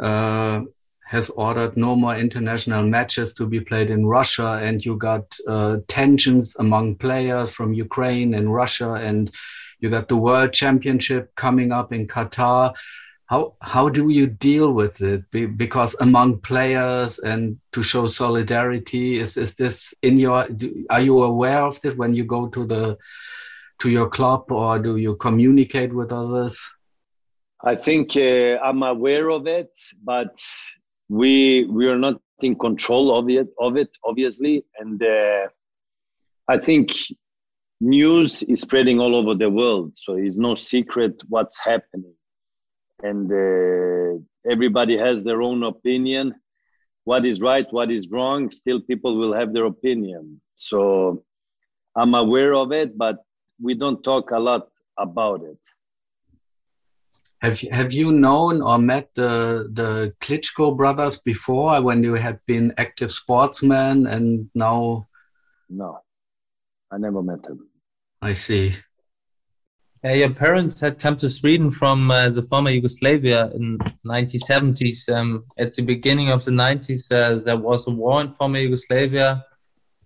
uh, 0.00 0.60
has 1.06 1.30
ordered 1.30 1.76
no 1.76 1.94
more 1.94 2.16
international 2.16 2.82
matches 2.82 3.32
to 3.32 3.46
be 3.46 3.60
played 3.60 3.90
in 3.90 4.04
Russia, 4.04 4.58
and 4.60 4.84
you 4.84 4.96
got 4.96 5.24
uh, 5.46 5.76
tensions 5.86 6.56
among 6.58 6.96
players 6.96 7.48
from 7.52 7.72
Ukraine 7.72 8.34
and 8.34 8.52
Russia, 8.52 8.94
and 8.94 9.30
you 9.80 9.90
got 9.90 10.08
the 10.08 10.16
World 10.16 10.52
Championship 10.52 11.34
coming 11.34 11.72
up 11.72 11.92
in 11.92 12.06
Qatar. 12.06 12.74
How 13.26 13.54
how 13.60 13.88
do 13.88 14.08
you 14.08 14.26
deal 14.28 14.72
with 14.72 15.02
it? 15.02 15.28
Be, 15.30 15.46
because 15.46 15.96
among 16.00 16.40
players 16.40 17.18
and 17.18 17.58
to 17.72 17.82
show 17.82 18.06
solidarity, 18.06 19.18
is 19.18 19.36
is 19.36 19.54
this 19.54 19.92
in 20.02 20.18
your? 20.18 20.48
Do, 20.48 20.84
are 20.90 21.00
you 21.00 21.22
aware 21.22 21.62
of 21.62 21.78
it 21.84 21.96
when 21.96 22.12
you 22.12 22.24
go 22.24 22.46
to 22.48 22.64
the 22.64 22.96
to 23.80 23.90
your 23.90 24.08
club, 24.08 24.50
or 24.52 24.78
do 24.78 24.96
you 24.96 25.16
communicate 25.16 25.92
with 25.92 26.12
others? 26.12 26.70
I 27.64 27.74
think 27.74 28.16
uh, 28.16 28.58
I'm 28.62 28.82
aware 28.82 29.30
of 29.30 29.46
it, 29.46 29.70
but 30.04 30.38
we 31.08 31.64
we 31.64 31.86
are 31.88 31.98
not 31.98 32.20
in 32.40 32.56
control 32.56 33.16
of 33.16 33.28
it 33.28 33.48
of 33.58 33.76
it 33.76 33.88
obviously 34.04 34.64
and 34.78 35.02
uh, 35.02 35.46
i 36.48 36.58
think 36.58 36.90
news 37.80 38.42
is 38.44 38.60
spreading 38.60 39.00
all 39.00 39.14
over 39.14 39.34
the 39.34 39.50
world 39.50 39.92
so 39.94 40.14
it's 40.14 40.38
no 40.38 40.54
secret 40.54 41.14
what's 41.28 41.58
happening. 41.60 42.14
And 43.02 43.30
uh, 43.30 44.22
everybody 44.50 44.96
has 44.96 45.22
their 45.22 45.42
own 45.42 45.62
opinion. 45.62 46.34
What 47.04 47.24
is 47.24 47.40
right 47.40 47.66
what 47.70 47.90
is 47.90 48.08
wrong 48.10 48.50
still 48.50 48.80
people 48.80 49.16
will 49.16 49.34
have 49.34 49.52
their 49.52 49.66
opinion. 49.66 50.40
So 50.56 51.22
i'm 51.96 52.14
aware 52.14 52.54
of 52.54 52.72
it 52.72 52.96
but 52.96 53.16
we 53.60 53.74
don't 53.74 54.02
talk 54.02 54.30
a 54.30 54.38
lot 54.38 54.68
about 54.98 55.42
it. 55.42 55.58
Have 57.42 57.60
Have 57.70 57.92
you 57.92 58.12
known 58.12 58.62
or 58.62 58.78
met 58.78 59.10
the 59.14 59.68
the 59.72 60.14
Klitschko 60.20 60.76
brothers 60.76 61.18
before, 61.18 61.82
when 61.82 62.02
you 62.02 62.14
had 62.14 62.40
been 62.46 62.72
active 62.78 63.12
sportsmen, 63.12 64.06
and 64.06 64.48
now? 64.54 65.06
No, 65.68 66.00
I 66.90 66.98
never 66.98 67.22
met 67.22 67.44
him. 67.44 67.68
I 68.22 68.32
see. 68.32 68.76
Yeah, 70.04 70.12
your 70.12 70.34
parents 70.34 70.80
had 70.80 71.00
come 71.00 71.16
to 71.18 71.28
Sweden 71.28 71.70
from 71.70 72.10
uh, 72.10 72.30
the 72.30 72.42
former 72.42 72.70
Yugoslavia 72.70 73.50
in 73.52 73.78
1970s. 74.06 75.08
Um, 75.12 75.44
at 75.58 75.74
the 75.74 75.82
beginning 75.82 76.28
of 76.30 76.44
the 76.44 76.52
90s, 76.52 77.10
uh, 77.10 77.42
there 77.44 77.56
was 77.56 77.86
a 77.86 77.90
war 77.90 78.20
in 78.20 78.32
former 78.34 78.58
Yugoslavia. 78.58 79.44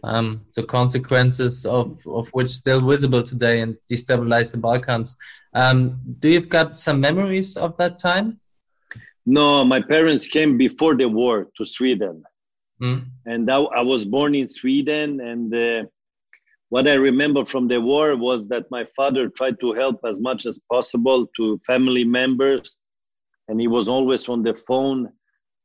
um, 0.03 0.47
the 0.55 0.63
consequences 0.63 1.67
of, 1.67 2.01
of 2.07 2.29
which 2.29 2.49
still 2.49 2.81
visible 2.81 3.23
today 3.23 3.61
and 3.61 3.77
destabilized 3.91 4.53
the 4.53 4.59
Balkans. 4.59 5.17
Um, 5.55 6.01
do 6.19 6.29
you've 6.29 6.49
got 6.49 6.79
some 6.79 7.01
memories 7.01 7.57
of 7.57 7.77
that 7.79 7.99
time? 7.99 8.41
No, 9.27 9.65
my 9.65 9.81
parents 9.81 10.27
came 10.27 10.57
before 10.57 10.97
the 10.97 11.09
war 11.09 11.49
to 11.57 11.65
Sweden, 11.65 12.25
mm. 12.83 13.05
and 13.27 13.51
I, 13.51 13.59
I, 13.59 13.83
was 13.83 14.05
born 14.07 14.35
in 14.35 14.49
Sweden. 14.49 15.21
And 15.21 15.55
uh, 15.55 15.89
what 16.71 16.87
I 16.87 16.95
remember 16.95 17.45
from 17.45 17.69
the 17.69 17.81
war 17.81 18.17
was 18.17 18.47
that 18.49 18.71
my 18.71 18.87
father 18.97 19.29
tried 19.29 19.59
to 19.61 19.73
help 19.73 20.01
as 20.05 20.21
much 20.21 20.47
as 20.47 20.59
possible 20.71 21.27
to 21.37 21.61
family 21.67 22.05
members, 22.05 22.77
and 23.49 23.61
he 23.61 23.67
was 23.67 23.89
always 23.89 24.29
on 24.29 24.43
the 24.43 24.55
phone, 24.55 25.13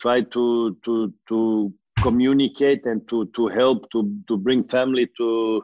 tried 0.02 0.32
to 0.34 0.76
to 0.84 1.14
to 1.30 1.74
communicate 2.02 2.86
and 2.86 3.08
to 3.08 3.28
to 3.36 3.48
help 3.48 3.90
to 3.92 4.00
to 4.28 4.36
bring 4.36 4.64
family 4.68 5.08
to 5.18 5.64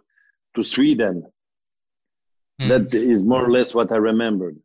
to 0.55 0.61
Sweden. 0.61 1.23
Mm. 2.61 2.69
That 2.69 2.93
is 2.93 3.23
more 3.23 3.43
or 3.43 3.51
less 3.51 3.73
what 3.73 3.91
I 3.91 3.97
remembered. 3.97 4.57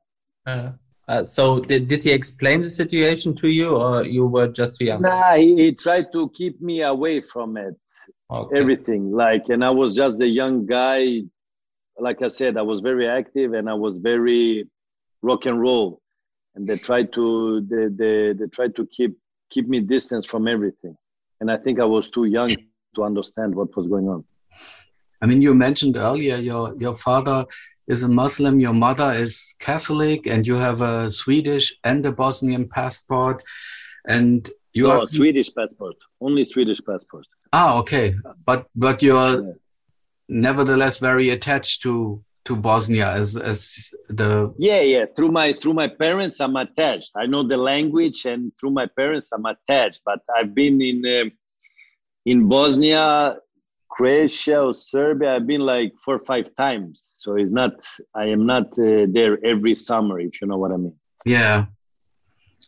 Uh, 0.46 0.72
uh, 1.08 1.24
so 1.24 1.60
did, 1.60 1.88
did 1.88 2.02
he 2.02 2.10
explain 2.10 2.60
the 2.60 2.68
situation 2.68 3.34
to 3.36 3.48
you 3.48 3.76
or 3.76 4.04
you 4.04 4.26
were 4.26 4.48
just 4.48 4.76
too 4.76 4.84
young? 4.84 5.00
Nah, 5.02 5.36
he, 5.36 5.56
he 5.56 5.72
tried 5.72 6.12
to 6.12 6.28
keep 6.30 6.60
me 6.60 6.82
away 6.82 7.20
from 7.20 7.56
it. 7.56 7.74
Okay. 8.30 8.58
Everything 8.58 9.12
like 9.12 9.48
and 9.50 9.64
I 9.64 9.70
was 9.70 9.94
just 9.94 10.20
a 10.20 10.26
young 10.26 10.66
guy. 10.66 11.22
Like 11.98 12.22
I 12.22 12.28
said, 12.28 12.56
I 12.56 12.62
was 12.62 12.80
very 12.80 13.08
active 13.08 13.54
and 13.54 13.70
I 13.70 13.74
was 13.74 13.98
very 13.98 14.68
rock 15.22 15.46
and 15.46 15.60
roll. 15.60 16.00
And 16.54 16.66
they 16.66 16.76
tried 16.76 17.12
to 17.14 17.60
they, 17.70 17.86
they, 17.88 18.32
they 18.32 18.46
tried 18.46 18.74
to 18.76 18.86
keep 18.86 19.16
keep 19.50 19.68
me 19.68 19.80
distance 19.80 20.26
from 20.26 20.48
everything 20.48 20.96
and 21.40 21.50
I 21.50 21.56
think 21.56 21.80
I 21.80 21.84
was 21.84 22.08
too 22.08 22.24
young 22.24 22.56
to 22.94 23.04
understand 23.04 23.54
what 23.54 23.74
was 23.76 23.86
going 23.86 24.08
on. 24.08 24.24
I 25.22 25.26
mean, 25.26 25.40
you 25.40 25.54
mentioned 25.54 25.96
earlier 25.96 26.36
your 26.36 26.74
your 26.78 26.94
father 26.94 27.46
is 27.86 28.02
a 28.02 28.08
Muslim, 28.08 28.60
your 28.60 28.72
mother 28.72 29.12
is 29.12 29.54
Catholic, 29.58 30.26
and 30.26 30.46
you 30.46 30.54
have 30.54 30.80
a 30.82 31.08
Swedish 31.08 31.74
and 31.84 32.04
a 32.04 32.12
Bosnian 32.12 32.68
passport, 32.68 33.42
and 34.06 34.50
you 34.72 34.84
no, 34.84 35.00
are 35.00 35.06
Swedish 35.06 35.54
passport, 35.54 35.96
only 36.20 36.44
Swedish 36.44 36.80
passport. 36.84 37.26
Ah, 37.58 37.78
okay, 37.78 38.14
but 38.44 38.66
but 38.74 39.02
you're 39.02 39.34
yeah. 39.40 39.52
nevertheless 40.28 40.98
very 40.98 41.30
attached 41.30 41.80
to 41.84 42.22
to 42.44 42.54
Bosnia 42.54 43.08
as 43.12 43.34
as 43.52 43.90
the 44.08 44.52
yeah 44.58 44.82
yeah 44.82 45.04
through 45.14 45.32
my 45.32 45.54
through 45.54 45.72
my 45.72 45.88
parents 45.88 46.38
I'm 46.38 46.56
attached. 46.56 47.12
I 47.16 47.24
know 47.24 47.42
the 47.42 47.56
language 47.56 48.26
and 48.26 48.52
through 48.60 48.74
my 48.80 48.86
parents 49.00 49.32
I'm 49.32 49.46
attached. 49.46 50.02
But 50.04 50.20
I've 50.36 50.54
been 50.54 50.82
in 50.82 50.98
uh, 51.06 51.30
in 52.26 52.46
Bosnia, 52.46 53.38
Croatia, 53.88 54.60
or 54.60 54.74
Serbia. 54.74 55.36
I've 55.36 55.46
been 55.46 55.62
like 55.62 55.94
four 56.04 56.16
or 56.16 56.24
five 56.32 56.54
times. 56.56 57.08
So 57.22 57.36
it's 57.36 57.52
not 57.52 57.72
I 58.14 58.26
am 58.26 58.44
not 58.44 58.66
uh, 58.78 59.06
there 59.08 59.34
every 59.52 59.74
summer 59.74 60.20
if 60.20 60.42
you 60.42 60.46
know 60.46 60.58
what 60.58 60.72
I 60.72 60.76
mean. 60.76 60.96
Yeah, 61.24 61.66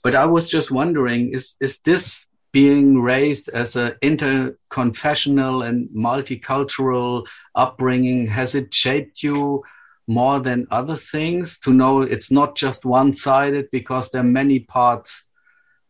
but 0.03 0.15
I 0.15 0.25
was 0.25 0.49
just 0.49 0.71
wondering 0.71 1.35
is 1.35 1.57
is 1.61 1.81
this 1.81 2.28
being 2.53 3.01
raised 3.01 3.49
as 3.51 3.77
an 3.77 3.93
interconfessional 4.03 5.67
and 5.67 5.89
multicultural 5.91 7.27
upbringing 7.55 8.27
has 8.27 8.55
it 8.55 8.73
shaped 8.73 9.23
you 9.23 9.63
more 10.07 10.41
than 10.41 10.67
other 10.71 10.97
things? 10.97 11.59
To 11.61 11.73
know 11.73 12.03
it's 12.03 12.31
not 12.31 12.57
just 12.57 12.85
one-sided 12.85 13.69
because 13.71 14.11
there 14.11 14.23
are 14.23 14.35
many 14.43 14.61
parts 14.61 15.25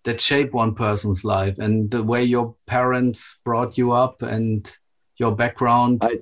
that 0.05 0.21
shape 0.21 0.53
one 0.53 0.75
person's 0.75 1.25
life 1.25 1.59
and 1.59 1.91
the 1.91 2.03
way 2.03 2.25
your 2.25 2.55
parents 2.67 3.37
brought 3.45 3.77
you 3.77 3.93
up 3.93 4.23
and 4.23 4.77
your 5.19 5.35
background. 5.35 6.03
I, 6.03 6.19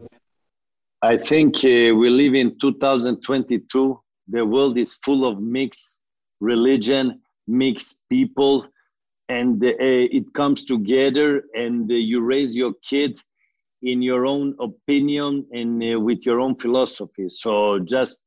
I 1.03 1.19
think 1.19 1.57
uh, 1.59 1.95
we 1.95 2.11
live 2.11 2.35
in 2.35 2.59
2022 2.59 4.01
the 4.29 4.45
world 4.45 4.77
is 4.77 4.95
full 5.05 5.25
of 5.25 5.41
mixed 5.41 5.99
religion 6.41 7.21
mixed 7.47 7.97
people 8.11 8.67
and 9.29 9.63
uh, 9.65 9.73
it 9.79 10.33
comes 10.35 10.65
together 10.65 11.45
and 11.55 11.91
uh, 11.91 11.95
you 11.95 12.21
raise 12.21 12.55
your 12.55 12.73
kid 12.83 13.21
in 13.83 14.03
your 14.03 14.27
own 14.27 14.55
opinion 14.61 15.47
and 15.53 15.83
uh, 15.83 15.99
with 15.99 16.25
your 16.25 16.41
own 16.41 16.55
philosophy. 16.57 17.29
So 17.29 17.79
just 17.81 18.19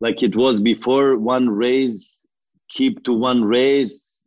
like 0.00 0.22
it 0.22 0.36
was 0.36 0.60
before 0.60 1.18
one 1.18 1.48
raise 1.50 2.24
keep 2.68 3.02
to 3.04 3.12
one 3.12 3.42
raise. 3.42 4.22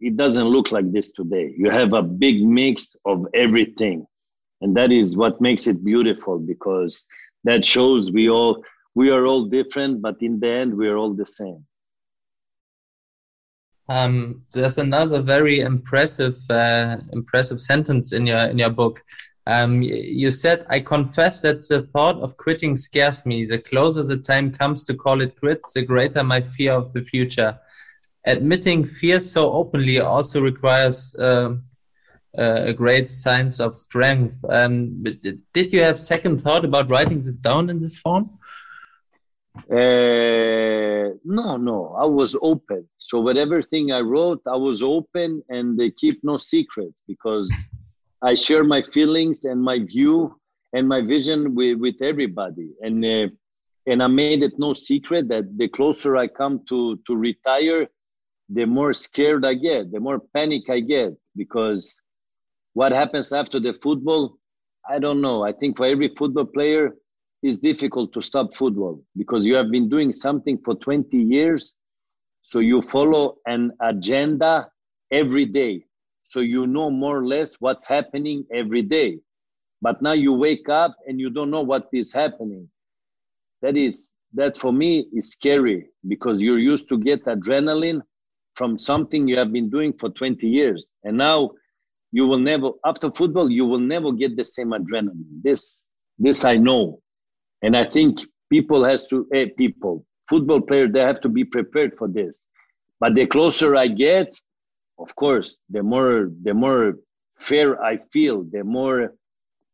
It 0.00 0.16
doesn't 0.16 0.48
look 0.48 0.72
like 0.72 0.92
this 0.92 1.12
today. 1.12 1.54
You 1.56 1.70
have 1.70 1.92
a 1.92 2.02
big 2.02 2.44
mix 2.44 2.96
of 3.04 3.26
everything. 3.34 4.06
And 4.60 4.76
that 4.76 4.92
is 4.92 5.16
what 5.16 5.40
makes 5.40 5.66
it 5.66 5.84
beautiful 5.84 6.38
because 6.38 7.04
that 7.44 7.64
shows 7.64 8.10
we 8.10 8.28
all 8.28 8.62
we 8.94 9.10
are 9.10 9.26
all 9.26 9.44
different 9.44 10.00
but 10.00 10.16
in 10.20 10.40
the 10.40 10.48
end 10.48 10.74
we 10.74 10.88
are 10.88 10.96
all 10.96 11.12
the 11.12 11.26
same 11.26 11.64
um, 13.88 14.42
there's 14.52 14.78
another 14.78 15.20
very 15.20 15.60
impressive 15.60 16.38
uh, 16.50 16.96
impressive 17.12 17.60
sentence 17.60 18.12
in 18.12 18.26
your 18.26 18.38
in 18.38 18.58
your 18.58 18.70
book. 18.70 19.02
Um, 19.46 19.82
you 19.82 20.30
said, 20.30 20.64
"I 20.70 20.80
confess 20.80 21.42
that 21.42 21.68
the 21.68 21.82
thought 21.92 22.16
of 22.20 22.36
quitting 22.36 22.76
scares 22.76 23.26
me. 23.26 23.44
The 23.44 23.58
closer 23.58 24.02
the 24.02 24.16
time 24.16 24.52
comes 24.52 24.84
to 24.84 24.94
call 24.94 25.20
it 25.20 25.38
quits, 25.38 25.74
the 25.74 25.82
greater 25.82 26.24
my 26.24 26.40
fear 26.40 26.72
of 26.72 26.92
the 26.92 27.02
future." 27.02 27.58
Admitting 28.26 28.86
fear 28.86 29.20
so 29.20 29.52
openly 29.52 30.00
also 30.00 30.40
requires 30.40 31.14
uh, 31.16 31.56
a 32.36 32.72
great 32.72 33.10
sense 33.10 33.60
of 33.60 33.76
strength. 33.76 34.42
Um, 34.48 35.02
did 35.02 35.72
you 35.72 35.82
have 35.82 36.00
second 36.00 36.40
thought 36.40 36.64
about 36.64 36.90
writing 36.90 37.18
this 37.18 37.36
down 37.36 37.68
in 37.68 37.78
this 37.78 37.98
form? 37.98 38.30
Uh, 39.56 41.14
no, 41.24 41.56
no, 41.56 41.94
I 41.96 42.04
was 42.04 42.36
open. 42.42 42.88
So 42.98 43.20
whatever 43.20 43.62
thing 43.62 43.92
I 43.92 44.00
wrote, 44.00 44.42
I 44.46 44.56
was 44.56 44.82
open 44.82 45.42
and 45.48 45.78
they 45.78 45.90
keep 45.90 46.22
no 46.24 46.36
secrets 46.36 47.02
because 47.06 47.52
I 48.20 48.34
share 48.34 48.64
my 48.64 48.82
feelings 48.82 49.44
and 49.44 49.62
my 49.62 49.78
view 49.78 50.36
and 50.72 50.88
my 50.88 51.00
vision 51.00 51.54
with, 51.54 51.78
with 51.78 52.02
everybody. 52.02 52.70
And 52.82 53.04
uh, 53.04 53.28
and 53.86 54.02
I 54.02 54.06
made 54.06 54.42
it 54.42 54.54
no 54.58 54.72
secret 54.72 55.28
that 55.28 55.58
the 55.58 55.68
closer 55.68 56.16
I 56.16 56.26
come 56.26 56.62
to 56.68 56.98
to 57.06 57.16
retire, 57.16 57.86
the 58.48 58.64
more 58.64 58.92
scared 58.92 59.44
I 59.44 59.54
get, 59.54 59.92
the 59.92 60.00
more 60.00 60.20
panic 60.34 60.68
I 60.70 60.80
get 60.80 61.12
because 61.36 61.96
what 62.72 62.92
happens 62.92 63.32
after 63.32 63.60
the 63.60 63.74
football, 63.82 64.38
I 64.88 64.98
don't 64.98 65.20
know. 65.20 65.44
I 65.44 65.52
think 65.52 65.76
for 65.76 65.86
every 65.86 66.08
football 66.16 66.46
player, 66.46 66.94
it's 67.44 67.58
difficult 67.58 68.10
to 68.14 68.22
stop 68.22 68.54
football 68.54 69.02
because 69.18 69.44
you 69.44 69.54
have 69.54 69.70
been 69.70 69.86
doing 69.86 70.10
something 70.10 70.56
for 70.64 70.74
20 70.76 71.14
years. 71.18 71.76
So 72.40 72.60
you 72.60 72.80
follow 72.80 73.36
an 73.46 73.70
agenda 73.82 74.66
every 75.10 75.44
day. 75.44 75.84
So 76.22 76.40
you 76.40 76.66
know 76.66 76.90
more 76.90 77.18
or 77.18 77.26
less 77.26 77.56
what's 77.56 77.86
happening 77.86 78.46
every 78.50 78.80
day. 78.80 79.18
But 79.82 80.00
now 80.00 80.12
you 80.12 80.32
wake 80.32 80.70
up 80.70 80.96
and 81.06 81.20
you 81.20 81.28
don't 81.28 81.50
know 81.50 81.60
what 81.60 81.88
is 81.92 82.10
happening. 82.10 82.66
That 83.60 83.76
is, 83.76 84.12
that 84.32 84.56
for 84.56 84.72
me 84.72 85.06
is 85.12 85.32
scary 85.32 85.90
because 86.08 86.40
you're 86.40 86.58
used 86.58 86.88
to 86.88 86.98
get 86.98 87.26
adrenaline 87.26 88.00
from 88.54 88.78
something 88.78 89.28
you 89.28 89.36
have 89.36 89.52
been 89.52 89.68
doing 89.68 89.92
for 89.92 90.08
20 90.08 90.48
years. 90.48 90.90
And 91.02 91.18
now 91.18 91.50
you 92.10 92.26
will 92.26 92.38
never, 92.38 92.70
after 92.86 93.10
football, 93.10 93.50
you 93.50 93.66
will 93.66 93.80
never 93.80 94.12
get 94.12 94.34
the 94.34 94.44
same 94.44 94.70
adrenaline. 94.70 95.42
This, 95.42 95.90
this 96.18 96.46
I 96.46 96.56
know 96.56 97.02
and 97.64 97.74
I 97.74 97.82
think 97.82 98.20
people 98.50 98.84
has 98.84 99.06
to 99.06 99.26
eh, 99.32 99.46
people 99.56 100.04
football 100.28 100.60
players 100.60 100.92
they 100.92 101.00
have 101.00 101.20
to 101.22 101.28
be 101.28 101.44
prepared 101.44 101.96
for 101.96 102.08
this. 102.08 102.46
But 103.00 103.14
the 103.14 103.26
closer 103.26 103.74
I 103.74 103.88
get, 103.88 104.38
of 104.98 105.14
course, 105.16 105.56
the 105.70 105.82
more 105.82 106.30
the 106.42 106.54
more 106.54 106.94
fear 107.38 107.82
I 107.82 107.94
feel, 108.12 108.44
the 108.44 108.62
more 108.64 109.14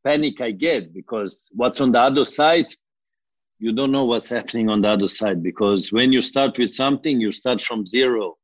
panic 0.04 0.40
I 0.40 0.52
get 0.52 0.94
because 0.94 1.50
what's 1.52 1.80
on 1.80 1.92
the 1.92 2.00
other 2.00 2.24
side, 2.24 2.68
you 3.58 3.72
don't 3.72 3.92
know 3.92 4.04
what's 4.04 4.28
happening 4.28 4.70
on 4.70 4.80
the 4.82 4.88
other 4.88 5.08
side 5.08 5.42
because 5.42 5.92
when 5.92 6.12
you 6.12 6.22
start 6.22 6.56
with 6.58 6.70
something, 6.70 7.20
you 7.20 7.32
start 7.32 7.60
from 7.60 7.84
zero 7.84 8.36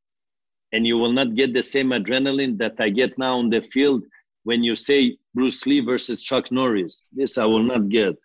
and 0.73 0.87
you 0.87 0.99
will 0.99 1.13
not 1.13 1.37
get 1.37 1.55
the 1.55 1.63
same 1.63 1.91
adrenaline 1.91 2.59
that 2.59 2.75
I 2.81 2.91
get 2.91 3.17
now 3.17 3.39
on 3.39 3.49
the 3.51 3.63
field 3.63 4.03
when 4.43 4.63
you 4.65 4.75
say 4.75 5.17
Bruce 5.35 5.65
Lee 5.67 5.81
versus 5.81 6.21
Chuck 6.21 6.51
Norris. 6.51 7.05
This 7.13 7.39
I 7.39 7.47
will 7.47 7.63
not 7.63 7.89
get 7.89 8.17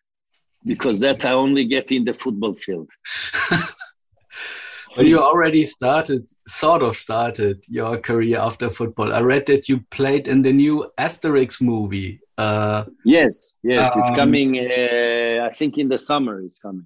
because 0.66 1.00
that 1.00 1.26
I 1.26 1.34
only 1.34 1.66
get 1.66 1.92
in 1.92 2.06
the 2.06 2.14
football 2.14 2.54
field. 2.54 2.90
well, 3.52 5.06
you 5.06 5.20
already 5.20 5.66
started, 5.66 6.30
sort 6.48 6.82
of 6.82 6.96
started 6.96 7.64
your 7.68 7.98
career 7.98 8.40
after 8.40 8.70
football. 8.70 9.14
I 9.14 9.22
read 9.22 9.46
that 9.48 9.68
you 9.70 9.82
played 9.92 10.28
in 10.28 10.42
the 10.42 10.54
new 10.54 10.92
Asterix 10.98 11.62
movie. 11.62 12.20
Uh, 12.38 12.86
yes, 13.06 13.56
yes, 13.64 13.94
um, 13.94 14.02
it's 14.02 14.10
coming. 14.12 14.60
Uh, 14.60 15.48
I 15.50 15.54
think 15.54 15.78
in 15.78 15.90
the 15.90 15.98
summer 15.98 16.42
it's 16.42 16.60
coming. 16.60 16.86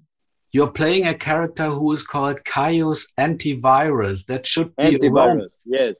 You're 0.52 0.70
playing 0.70 1.06
a 1.06 1.14
character 1.14 1.66
who 1.70 1.92
is 1.92 2.02
called 2.02 2.44
Caius 2.44 3.06
Antivirus. 3.18 4.26
That 4.26 4.46
should 4.46 4.74
be 4.76 4.96
Antivirus. 4.96 5.62
Yes. 5.66 5.96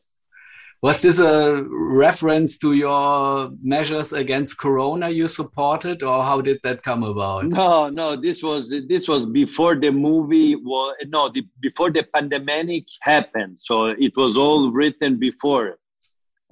Was 0.87 1.03
this 1.03 1.19
a 1.19 1.65
reference 1.69 2.59
to 2.59 2.75
your 2.75 3.51
measures 3.61 4.13
against 4.13 4.57
Corona 4.57 5.09
you 5.09 5.27
supported, 5.27 6.05
or 6.05 6.23
how 6.23 6.41
did 6.41 6.61
that 6.63 6.85
come 6.85 7.03
about? 7.03 7.47
No, 7.47 7.89
no. 7.89 8.15
This 8.15 8.41
was 8.41 8.71
this 8.71 9.09
was 9.09 9.27
before 9.27 9.75
the 9.75 9.91
movie 9.91 10.55
was 10.55 10.95
no 11.09 11.29
the, 11.29 11.45
before 11.59 11.91
the 11.91 12.05
pandemic 12.15 12.85
happened. 13.01 13.59
So 13.59 13.87
it 13.87 14.17
was 14.17 14.37
all 14.37 14.71
written 14.71 15.19
before, 15.19 15.77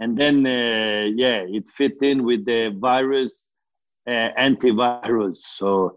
and 0.00 0.18
then 0.18 0.44
uh, 0.44 1.04
yeah, 1.14 1.44
it 1.46 1.68
fit 1.68 2.02
in 2.02 2.24
with 2.24 2.44
the 2.44 2.76
virus 2.76 3.52
uh, 4.08 4.30
antivirus. 4.36 5.36
So 5.36 5.96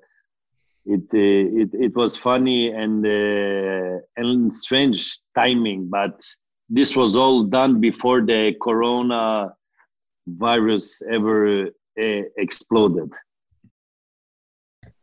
it, 0.85 1.05
uh, 1.11 1.61
it 1.61 1.69
it 1.73 1.95
was 1.95 2.15
funny 2.15 2.69
and 2.69 3.03
uh, 3.03 3.97
and 4.15 4.53
strange 4.53 5.21
timing, 5.33 5.89
but 5.89 6.21
this 6.69 6.95
was 6.95 7.15
all 7.15 7.43
done 7.43 7.79
before 7.79 8.21
the 8.21 8.55
corona 8.61 9.53
virus 10.27 11.01
ever 11.09 11.67
uh, 11.67 12.21
exploded. 12.37 13.11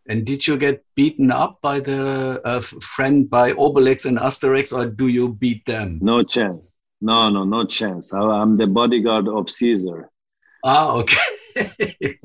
And 0.07 0.27
did 0.27 0.47
you 0.47 0.59
get 0.59 0.85
beaten 0.95 1.31
up 1.31 1.63
by 1.63 1.81
the 1.81 2.43
uh, 2.45 2.61
friend 2.61 3.29
by 3.29 3.53
Obelix 3.53 4.05
and 4.05 4.19
Asterix, 4.19 4.77
or 4.77 4.85
do 4.87 5.09
you 5.09 5.31
beat 5.31 5.65
them? 5.65 5.99
No 6.03 6.23
chance. 6.23 6.77
No, 7.01 7.31
no, 7.31 7.45
no 7.45 7.65
chance. 7.65 8.13
I, 8.13 8.21
I'm 8.21 8.55
the 8.55 8.67
bodyguard 8.67 9.29
of 9.29 9.49
Caesar. 9.49 10.11
Ah, 10.63 10.93
okay. 10.93 11.17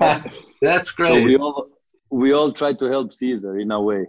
That's 0.60 0.92
great. 0.92 1.20
So 1.22 1.26
we 1.26 1.36
all 1.36 1.68
we 2.10 2.32
all 2.32 2.52
try 2.52 2.74
to 2.74 2.84
help 2.86 3.12
Caesar 3.12 3.58
in 3.58 3.70
a 3.70 3.80
way 3.80 4.06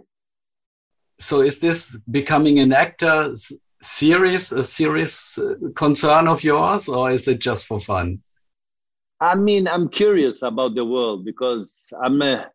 so 1.20 1.40
is 1.42 1.58
this 1.60 1.96
becoming 2.10 2.58
an 2.58 2.72
actor 2.72 3.34
serious 3.82 4.52
a 4.52 4.62
serious 4.62 5.38
uh, 5.38 5.54
concern 5.74 6.28
of 6.28 6.42
yours 6.42 6.88
or 6.88 7.10
is 7.10 7.28
it 7.28 7.40
just 7.40 7.66
for 7.66 7.80
fun? 7.80 8.20
I 9.20 9.34
mean 9.34 9.68
i'm 9.68 9.88
curious 9.88 10.42
about 10.42 10.74
the 10.74 10.84
world 10.84 11.24
because 11.24 11.92
i'm 12.02 12.20
a, 12.22 12.50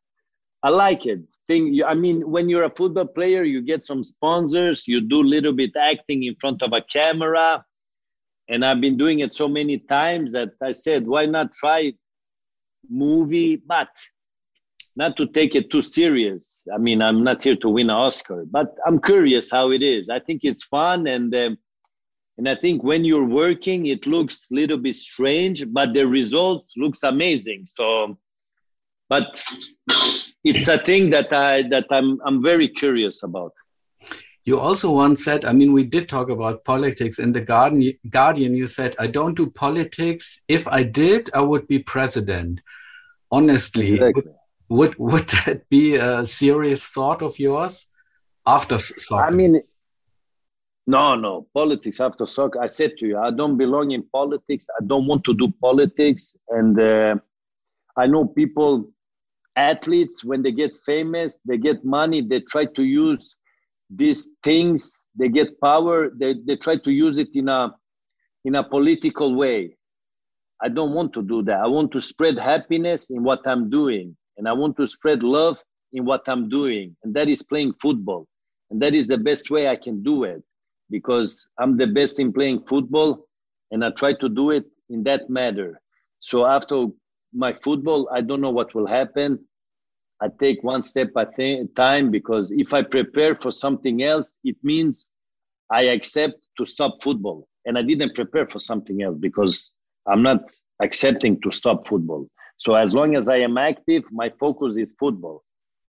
i 0.63 0.69
like 0.69 1.05
it. 1.05 1.21
Thing 1.47 1.79
i 1.85 1.93
mean 1.93 2.29
when 2.29 2.49
you're 2.49 2.63
a 2.63 2.75
football 2.75 3.05
player 3.05 3.43
you 3.43 3.61
get 3.61 3.83
some 3.83 4.03
sponsors 4.03 4.87
you 4.87 4.99
do 4.99 5.21
a 5.21 5.31
little 5.35 5.53
bit 5.53 5.75
acting 5.79 6.23
in 6.23 6.35
front 6.35 6.63
of 6.63 6.73
a 6.73 6.81
camera. 6.81 7.63
And 8.49 8.65
i've 8.65 8.81
been 8.81 8.97
doing 8.97 9.19
it 9.19 9.31
so 9.33 9.47
many 9.47 9.77
times 9.77 10.31
that 10.31 10.49
i 10.61 10.71
said 10.71 11.05
why 11.07 11.25
not 11.25 11.51
try 11.51 11.93
movie? 12.89 13.57
But 13.57 13.89
not 14.95 15.17
to 15.17 15.27
take 15.27 15.55
it 15.55 15.69
too 15.69 15.81
serious. 15.81 16.65
I 16.73 16.77
mean, 16.77 17.01
I'm 17.01 17.23
not 17.23 17.43
here 17.43 17.55
to 17.57 17.69
win 17.69 17.89
an 17.89 17.95
Oscar, 17.95 18.45
but 18.49 18.75
I'm 18.85 19.01
curious 19.01 19.51
how 19.51 19.71
it 19.71 19.83
is. 19.83 20.09
I 20.09 20.19
think 20.19 20.41
it's 20.43 20.63
fun, 20.63 21.07
and 21.07 21.35
um, 21.35 21.57
and 22.37 22.47
I 22.47 22.55
think 22.55 22.83
when 22.83 23.03
you're 23.03 23.25
working, 23.25 23.87
it 23.87 24.07
looks 24.07 24.47
a 24.51 24.55
little 24.55 24.77
bit 24.77 24.95
strange, 24.95 25.65
but 25.71 25.93
the 25.93 26.05
results 26.07 26.73
looks 26.77 27.03
amazing. 27.03 27.65
So, 27.65 28.17
but 29.09 29.43
it's 30.43 30.67
a 30.67 30.77
thing 30.77 31.09
that 31.11 31.31
I 31.33 31.63
that 31.69 31.87
I'm 31.91 32.19
I'm 32.25 32.41
very 32.41 32.69
curious 32.69 33.21
about. 33.23 33.51
You 34.45 34.59
also 34.59 34.91
once 34.91 35.25
said, 35.25 35.43
I 35.43 35.53
mean, 35.53 35.73
we 35.73 35.83
did 35.83 36.07
talk 36.07 36.29
about 36.29 36.63
politics 36.65 37.17
in 37.17 37.31
the 37.31 37.41
Guardian. 37.41 37.97
Guardian, 38.09 38.53
you 38.53 38.67
said, 38.67 38.95
I 38.99 39.07
don't 39.07 39.33
do 39.33 39.49
politics. 39.49 40.39
If 40.47 40.67
I 40.67 40.83
did, 40.83 41.31
I 41.33 41.41
would 41.41 41.67
be 41.67 41.79
president. 41.79 42.61
Honestly, 43.31 43.87
exactly 43.87 44.23
would 44.69 44.97
would 44.97 45.27
that 45.45 45.69
be 45.69 45.95
a 45.95 46.25
serious 46.25 46.87
thought 46.87 47.21
of 47.21 47.37
yours 47.39 47.85
after 48.45 48.79
soccer? 48.79 49.25
I 49.25 49.29
mean, 49.29 49.61
no, 50.87 51.15
no 51.15 51.47
politics 51.53 51.99
after 51.99 52.25
soccer. 52.25 52.61
I 52.61 52.67
said 52.67 52.97
to 52.97 53.07
you, 53.07 53.17
I 53.17 53.31
don't 53.31 53.57
belong 53.57 53.91
in 53.91 54.03
politics. 54.03 54.65
I 54.79 54.83
don't 54.85 55.07
want 55.07 55.23
to 55.25 55.33
do 55.33 55.51
politics, 55.61 56.35
and 56.49 56.79
uh, 56.79 57.15
I 57.97 58.07
know 58.07 58.25
people, 58.25 58.91
athletes, 59.55 60.23
when 60.23 60.41
they 60.41 60.51
get 60.51 60.73
famous, 60.85 61.39
they 61.45 61.57
get 61.57 61.85
money. 61.85 62.21
They 62.21 62.41
try 62.41 62.65
to 62.65 62.83
use 62.83 63.35
these 63.89 64.29
things. 64.43 65.07
They 65.15 65.29
get 65.29 65.59
power. 65.61 66.09
They 66.09 66.35
they 66.45 66.55
try 66.55 66.77
to 66.77 66.91
use 66.91 67.17
it 67.17 67.29
in 67.33 67.49
a 67.49 67.73
in 68.45 68.55
a 68.55 68.63
political 68.63 69.35
way. 69.35 69.75
I 70.61 70.69
don't 70.69 70.93
want 70.93 71.13
to 71.13 71.21
do 71.21 71.43
that. 71.43 71.59
I 71.59 71.67
want 71.67 71.91
to 71.91 71.99
spread 71.99 72.39
happiness 72.39 73.09
in 73.11 73.23
what 73.23 73.45
I'm 73.45 73.69
doing 73.69 74.15
and 74.37 74.47
I 74.47 74.53
want 74.53 74.77
to 74.77 74.87
spread 74.87 75.23
love 75.23 75.61
in 75.93 76.05
what 76.05 76.23
I'm 76.27 76.49
doing, 76.49 76.95
and 77.03 77.13
that 77.15 77.29
is 77.29 77.41
playing 77.41 77.73
football. 77.81 78.27
And 78.69 78.81
that 78.81 78.95
is 78.95 79.07
the 79.07 79.17
best 79.17 79.49
way 79.49 79.67
I 79.67 79.75
can 79.75 80.03
do 80.03 80.23
it 80.23 80.43
because 80.89 81.47
I'm 81.59 81.77
the 81.77 81.87
best 81.87 82.19
in 82.19 82.33
playing 82.33 82.65
football, 82.65 83.27
and 83.71 83.83
I 83.83 83.91
try 83.91 84.13
to 84.13 84.29
do 84.29 84.51
it 84.51 84.65
in 84.89 85.03
that 85.03 85.29
matter. 85.29 85.79
So 86.19 86.45
after 86.45 86.87
my 87.33 87.53
football, 87.53 88.09
I 88.11 88.21
don't 88.21 88.41
know 88.41 88.51
what 88.51 88.73
will 88.73 88.87
happen. 88.87 89.39
I 90.21 90.27
take 90.39 90.63
one 90.63 90.81
step 90.81 91.09
at 91.17 91.37
a 91.39 91.65
time 91.75 92.09
because 92.11 92.51
if 92.51 92.73
I 92.73 92.81
prepare 92.81 93.35
for 93.35 93.51
something 93.51 94.03
else, 94.03 94.37
it 94.43 94.55
means 94.63 95.11
I 95.71 95.83
accept 95.83 96.47
to 96.57 96.65
stop 96.65 97.01
football. 97.03 97.47
And 97.65 97.77
I 97.77 97.81
didn't 97.81 98.15
prepare 98.15 98.47
for 98.47 98.59
something 98.59 99.01
else 99.01 99.17
because 99.19 99.73
I'm 100.07 100.21
not 100.21 100.51
accepting 100.81 101.41
to 101.41 101.51
stop 101.51 101.87
football. 101.87 102.27
So 102.57 102.75
as 102.75 102.95
long 102.95 103.15
as 103.15 103.27
I 103.27 103.37
am 103.37 103.57
active, 103.57 104.03
my 104.11 104.29
focus 104.39 104.77
is 104.77 104.95
football. 104.97 105.43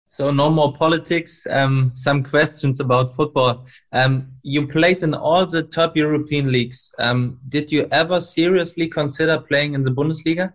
So 0.05 0.29
no 0.29 0.49
more 0.49 0.73
politics. 0.73 1.47
Um, 1.49 1.91
some 1.95 2.21
questions 2.23 2.81
about 2.81 3.15
football. 3.15 3.65
Um, 3.93 4.33
you 4.43 4.67
played 4.67 5.03
in 5.03 5.13
all 5.13 5.45
the 5.45 5.63
top 5.63 5.95
European 5.95 6.51
leagues. 6.51 6.91
Um, 6.99 7.39
did 7.47 7.71
you 7.71 7.87
ever 7.91 8.19
seriously 8.19 8.87
consider 8.87 9.39
playing 9.39 9.73
in 9.73 9.83
the 9.83 9.91
Bundesliga? 9.91 10.53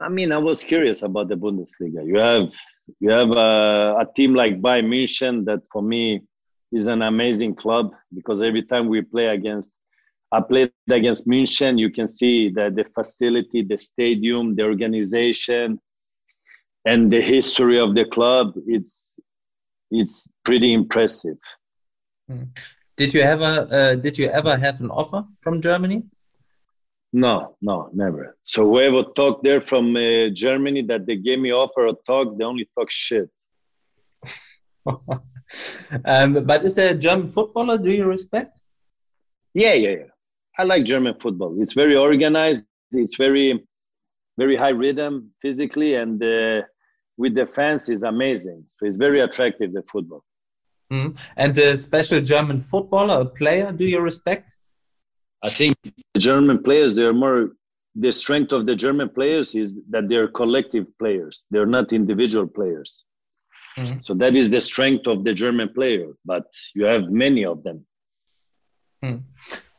I 0.00 0.08
mean, 0.08 0.32
I 0.32 0.38
was 0.38 0.64
curious 0.64 1.02
about 1.02 1.28
the 1.28 1.36
Bundesliga. 1.36 2.06
You 2.06 2.16
have 2.18 2.52
you 3.00 3.10
have 3.10 3.30
a, 3.30 3.96
a 4.00 4.06
team 4.16 4.34
like 4.34 4.60
Bayern 4.60 4.86
München 4.86 5.44
that 5.44 5.60
for 5.70 5.82
me 5.82 6.22
is 6.72 6.86
an 6.86 7.02
amazing 7.02 7.54
club 7.54 7.92
because 8.14 8.42
every 8.42 8.62
time 8.62 8.88
we 8.88 9.02
play 9.02 9.26
against 9.26 9.70
I 10.34 10.40
played 10.40 10.72
against 10.90 11.28
München. 11.28 11.78
You 11.78 11.90
can 11.90 12.08
see 12.08 12.48
that 12.50 12.74
the 12.74 12.84
facility, 12.98 13.62
the 13.62 13.78
stadium, 13.78 14.56
the 14.56 14.64
organization, 14.64 15.80
and 16.84 17.12
the 17.12 17.20
history 17.20 17.78
of 17.78 17.94
the 17.94 18.04
club. 18.06 18.46
It's 18.66 19.16
it's 19.90 20.26
pretty 20.44 20.72
impressive. 20.80 21.38
Hmm. 22.28 22.46
Did 22.96 23.14
you 23.14 23.20
ever 23.20 23.52
uh, 23.78 23.94
did 23.94 24.18
you 24.18 24.28
ever 24.28 24.56
have 24.56 24.80
an 24.80 24.90
offer 24.90 25.24
from 25.40 25.60
Germany? 25.60 26.02
No, 27.12 27.56
no, 27.62 27.90
never. 27.92 28.36
So 28.42 28.64
whoever 28.64 29.04
talked 29.14 29.44
there 29.44 29.60
from 29.60 29.94
uh, 29.94 30.30
Germany 30.44 30.82
that 30.90 31.06
they 31.06 31.16
gave 31.16 31.38
me 31.38 31.52
offer 31.52 31.86
or 31.86 31.96
talk, 32.04 32.36
they 32.36 32.44
only 32.44 32.68
talk 32.76 32.90
shit. 32.90 33.30
um, 36.04 36.30
but 36.44 36.64
is 36.64 36.74
there 36.74 36.90
a 36.90 36.98
German 37.06 37.28
footballer 37.30 37.78
do 37.78 37.92
you 37.92 38.04
respect? 38.04 38.58
Yeah, 39.54 39.74
yeah, 39.74 39.90
yeah. 39.90 40.13
I 40.58 40.62
like 40.64 40.84
German 40.84 41.14
football. 41.20 41.56
It's 41.60 41.72
very 41.72 41.96
organized. 41.96 42.62
It's 42.92 43.16
very, 43.16 43.66
very 44.38 44.56
high 44.56 44.68
rhythm 44.68 45.30
physically, 45.42 45.94
and 45.94 46.22
uh, 46.22 46.62
with 47.16 47.34
the 47.34 47.46
fans 47.46 47.88
is 47.88 48.02
amazing. 48.02 48.64
So 48.68 48.86
it's 48.86 48.96
very 48.96 49.20
attractive 49.20 49.72
the 49.72 49.82
football. 49.90 50.24
Mm. 50.92 51.18
And 51.36 51.56
a 51.58 51.78
special 51.78 52.20
German 52.20 52.60
footballer, 52.60 53.22
a 53.22 53.24
player, 53.24 53.72
do 53.72 53.84
you 53.84 54.00
respect? 54.00 54.56
I 55.42 55.50
think 55.50 55.74
the 56.14 56.20
German 56.20 56.62
players 56.62 56.94
they 56.94 57.02
are 57.02 57.12
more. 57.12 57.50
The 57.96 58.10
strength 58.10 58.50
of 58.50 58.66
the 58.66 58.74
German 58.74 59.08
players 59.08 59.54
is 59.54 59.76
that 59.90 60.08
they're 60.08 60.26
collective 60.26 60.86
players. 60.98 61.44
They're 61.52 61.66
not 61.66 61.92
individual 61.92 62.48
players. 62.48 63.04
Mm. 63.76 64.02
So 64.02 64.14
that 64.14 64.34
is 64.34 64.50
the 64.50 64.60
strength 64.60 65.06
of 65.06 65.22
the 65.24 65.32
German 65.32 65.68
player. 65.72 66.08
But 66.24 66.46
you 66.74 66.86
have 66.86 67.04
many 67.10 67.44
of 67.44 67.62
them. 67.62 67.86
Mm. 69.04 69.22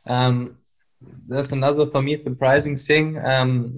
Um, 0.06 0.56
that's 1.28 1.52
another 1.52 1.86
for 1.86 2.02
me 2.02 2.18
surprising 2.18 2.76
thing. 2.76 3.18
Um, 3.24 3.76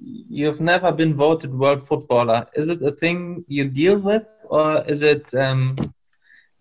you've 0.00 0.60
never 0.60 0.92
been 0.92 1.14
voted 1.14 1.54
world 1.54 1.86
footballer. 1.86 2.46
Is 2.54 2.68
it 2.68 2.82
a 2.82 2.92
thing 2.92 3.44
you 3.48 3.64
deal 3.66 3.98
with, 3.98 4.28
or 4.44 4.82
is 4.84 5.02
it? 5.02 5.32
Um, 5.34 5.76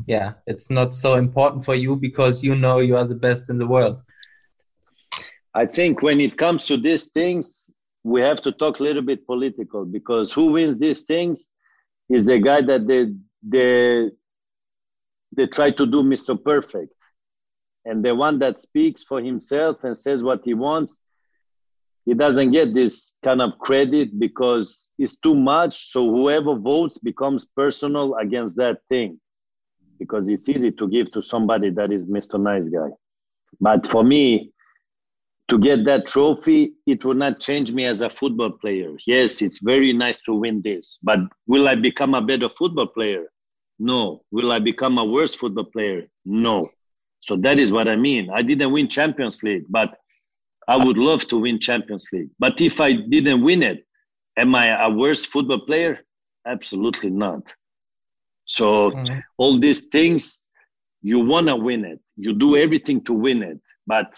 yeah, 0.06 0.34
it's 0.48 0.70
not 0.70 0.94
so 0.94 1.16
important 1.16 1.66
for 1.66 1.76
you 1.76 1.96
because 1.96 2.42
you 2.42 2.56
know 2.56 2.80
you 2.80 2.96
are 2.96 3.06
the 3.06 3.16
best 3.16 3.50
in 3.50 3.58
the 3.58 3.68
world. 3.68 4.02
I 5.54 5.66
think 5.66 6.02
when 6.02 6.22
it 6.22 6.38
comes 6.38 6.66
to 6.66 6.78
these 6.78 7.04
things, 7.04 7.70
we 8.04 8.22
have 8.22 8.42
to 8.44 8.52
talk 8.52 8.80
a 8.80 8.84
little 8.84 9.02
bit 9.02 9.26
political 9.26 9.86
because 9.86 10.32
who 10.32 10.52
wins 10.54 10.78
these 10.78 11.02
things 11.02 11.50
is 12.10 12.26
the 12.26 12.40
guy 12.40 12.62
that 12.62 12.88
they 12.88 13.14
they 13.44 14.10
they 15.36 15.48
try 15.48 15.72
to 15.72 15.86
do 15.86 16.02
Mr. 16.04 16.42
Perfect 16.42 16.94
and 17.86 18.04
the 18.04 18.14
one 18.14 18.40
that 18.40 18.60
speaks 18.60 19.04
for 19.04 19.22
himself 19.22 19.84
and 19.84 19.98
says 19.98 20.24
what 20.24 20.42
he 20.44 20.54
wants 20.54 21.00
he 22.06 22.14
doesn't 22.14 22.52
get 22.52 22.74
this 22.74 23.14
kind 23.24 23.42
of 23.42 23.58
credit 23.60 24.20
because 24.20 24.90
it's 24.98 25.18
too 25.18 25.36
much 25.36 25.92
so 25.92 26.10
whoever 26.10 26.56
votes 26.56 26.98
becomes 26.98 27.46
personal 27.46 28.16
against 28.16 28.56
that 28.56 28.80
thing 28.90 29.20
because 30.00 30.30
it's 30.30 30.50
easy 30.50 30.72
to 30.72 30.88
give 30.88 31.12
to 31.12 31.22
somebody 31.22 31.70
that 31.70 31.92
is 31.92 32.06
Mr. 32.06 32.42
Nice 32.42 32.68
Guy. 32.70 32.90
But 33.60 33.86
for 33.86 34.04
me, 34.04 34.52
to 35.50 35.58
get 35.58 35.84
that 35.86 36.08
trophy, 36.08 36.74
it 36.88 37.04
will 37.04 37.16
not 37.16 37.40
change 37.40 37.72
me 37.72 37.86
as 37.86 38.02
a 38.02 38.10
football 38.10 38.52
player. 38.52 38.92
Yes, 39.06 39.42
it's 39.42 39.60
very 39.60 39.94
nice 39.94 40.20
to 40.24 40.34
win 40.34 40.62
this, 40.62 41.00
but 41.04 41.20
will 41.48 41.68
I 41.68 41.76
become 41.76 42.14
a 42.14 42.22
better 42.22 42.50
football 42.50 42.88
player? 42.88 43.26
No. 43.80 44.24
Will 44.32 44.52
I 44.52 44.60
become 44.60 44.98
a 44.98 45.06
worse 45.06 45.34
football 45.34 45.66
player? 45.66 46.08
No. 46.26 46.70
So 47.20 47.36
that 47.38 47.60
is 47.60 47.72
what 47.72 47.88
I 47.88 47.96
mean. 47.96 48.30
I 48.34 48.42
didn't 48.42 48.72
win 48.72 48.88
Champions 48.88 49.44
League, 49.44 49.66
but 49.70 49.98
I 50.68 50.78
would 50.78 50.98
love 50.98 51.28
to 51.30 51.38
win 51.38 51.60
Champions 51.60 52.08
League. 52.14 52.30
But 52.40 52.62
if 52.62 52.80
I 52.80 52.94
didn't 52.94 53.44
win 53.44 53.64
it, 53.64 53.86
am 54.38 54.56
I 54.56 54.84
a 54.86 54.90
worse 54.90 55.26
football 55.26 55.60
player? 55.60 56.00
Absolutely 56.46 57.10
not. 57.10 57.42
So 58.46 58.92
mm-hmm. 58.92 59.20
all 59.38 59.58
these 59.58 59.86
things, 59.88 60.50
you 61.02 61.20
want 61.20 61.48
to 61.48 61.56
win 61.56 61.86
it. 61.86 62.00
You 62.16 62.34
do 62.34 62.56
everything 62.56 63.04
to 63.06 63.14
win 63.14 63.44
it. 63.44 63.60
But 63.86 64.14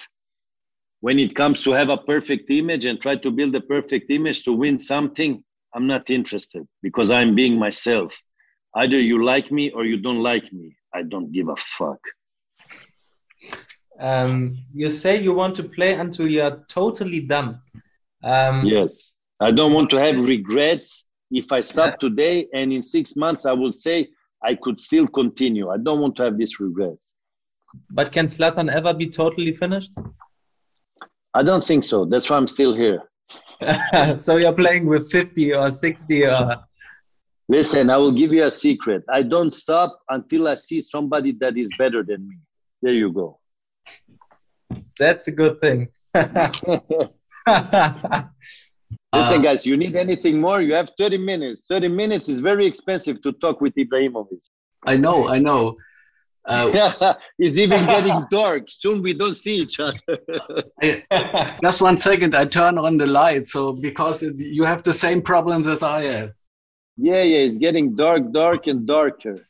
when 1.01 1.19
it 1.19 1.35
comes 1.35 1.61
to 1.63 1.71
have 1.71 1.89
a 1.89 1.97
perfect 1.97 2.49
image 2.49 2.85
and 2.85 2.99
try 3.01 3.15
to 3.15 3.31
build 3.31 3.55
a 3.55 3.61
perfect 3.61 4.11
image 4.11 4.43
to 4.43 4.53
win 4.53 4.77
something, 4.77 5.43
I'm 5.73 5.87
not 5.87 6.09
interested 6.09 6.67
because 6.81 7.11
I'm 7.11 7.33
being 7.33 7.57
myself. 7.57 8.17
Either 8.75 8.99
you 8.99 9.23
like 9.23 9.51
me 9.51 9.71
or 9.71 9.85
you 9.85 9.97
don't 9.97 10.21
like 10.21 10.51
me. 10.53 10.75
I 10.93 11.03
don't 11.03 11.31
give 11.31 11.49
a 11.49 11.55
fuck. 11.55 11.99
Um, 13.99 14.57
you 14.73 14.89
say 14.89 15.21
you 15.21 15.33
want 15.33 15.55
to 15.55 15.63
play 15.63 15.93
until 15.93 16.29
you 16.29 16.41
are 16.41 16.63
totally 16.67 17.21
done. 17.21 17.59
Um, 18.23 18.65
yes, 18.65 19.13
I 19.39 19.51
don't 19.51 19.73
want 19.73 19.89
to 19.91 19.97
have 19.97 20.17
regrets. 20.17 21.05
If 21.29 21.51
I 21.51 21.61
stop 21.61 21.99
today 21.99 22.47
and 22.53 22.73
in 22.73 22.81
six 22.81 23.15
months 23.15 23.45
I 23.45 23.53
will 23.53 23.71
say 23.71 24.09
I 24.43 24.55
could 24.55 24.79
still 24.79 25.07
continue. 25.07 25.69
I 25.69 25.77
don't 25.77 26.01
want 26.01 26.15
to 26.17 26.23
have 26.23 26.37
these 26.37 26.59
regrets. 26.59 27.11
But 27.89 28.11
can 28.11 28.27
Zlatan 28.27 28.71
ever 28.71 28.93
be 28.93 29.07
totally 29.09 29.53
finished? 29.53 29.91
I 31.33 31.43
don't 31.43 31.63
think 31.63 31.83
so. 31.83 32.05
That's 32.05 32.29
why 32.29 32.35
I'm 32.37 32.47
still 32.47 32.73
here. 32.73 33.03
so 34.17 34.35
you're 34.35 34.53
playing 34.53 34.87
with 34.87 35.09
50 35.09 35.55
or 35.55 35.71
60 35.71 36.25
or 36.25 36.57
Listen, 37.51 37.89
I 37.89 37.97
will 37.97 38.13
give 38.13 38.31
you 38.31 38.45
a 38.45 38.49
secret. 38.49 39.03
I 39.09 39.23
don't 39.23 39.53
stop 39.53 39.99
until 40.09 40.47
I 40.47 40.53
see 40.53 40.81
somebody 40.81 41.33
that 41.41 41.57
is 41.57 41.69
better 41.77 42.01
than 42.01 42.25
me. 42.25 42.37
There 42.81 42.93
you 42.93 43.11
go. 43.11 43.39
That's 44.97 45.27
a 45.27 45.31
good 45.31 45.61
thing. 45.61 45.89
Listen, 49.13 49.41
guys, 49.41 49.65
you 49.65 49.77
need 49.77 49.95
anything 49.95 50.39
more? 50.39 50.61
You 50.61 50.73
have 50.75 50.89
30 50.97 51.17
minutes. 51.17 51.65
30 51.67 51.89
minutes 51.89 52.29
is 52.29 52.39
very 52.39 52.65
expensive 52.65 53.21
to 53.23 53.33
talk 53.33 53.61
with 53.61 53.75
Ibrahimovic. 53.75 54.39
I 54.85 54.97
know, 54.97 55.27
I 55.27 55.39
know. 55.39 55.77
Uh, 56.45 57.13
it's 57.39 57.57
even 57.57 57.85
getting 57.85 58.25
dark. 58.31 58.63
Soon 58.67 59.01
we 59.03 59.13
don't 59.13 59.35
see 59.35 59.57
each 59.57 59.79
other. 59.79 59.97
just 61.61 61.81
one 61.81 61.97
second, 61.97 62.35
I 62.35 62.45
turn 62.45 62.77
on 62.77 62.97
the 62.97 63.05
light. 63.05 63.47
So, 63.47 63.73
because 63.73 64.23
you 64.23 64.63
have 64.63 64.81
the 64.83 64.93
same 64.93 65.21
problems 65.21 65.67
as 65.67 65.83
I 65.83 66.03
have. 66.03 66.31
Yeah, 66.97 67.21
yeah, 67.21 67.39
it's 67.39 67.57
getting 67.57 67.95
dark, 67.95 68.31
dark, 68.31 68.67
and 68.67 68.85
darker. 68.87 69.47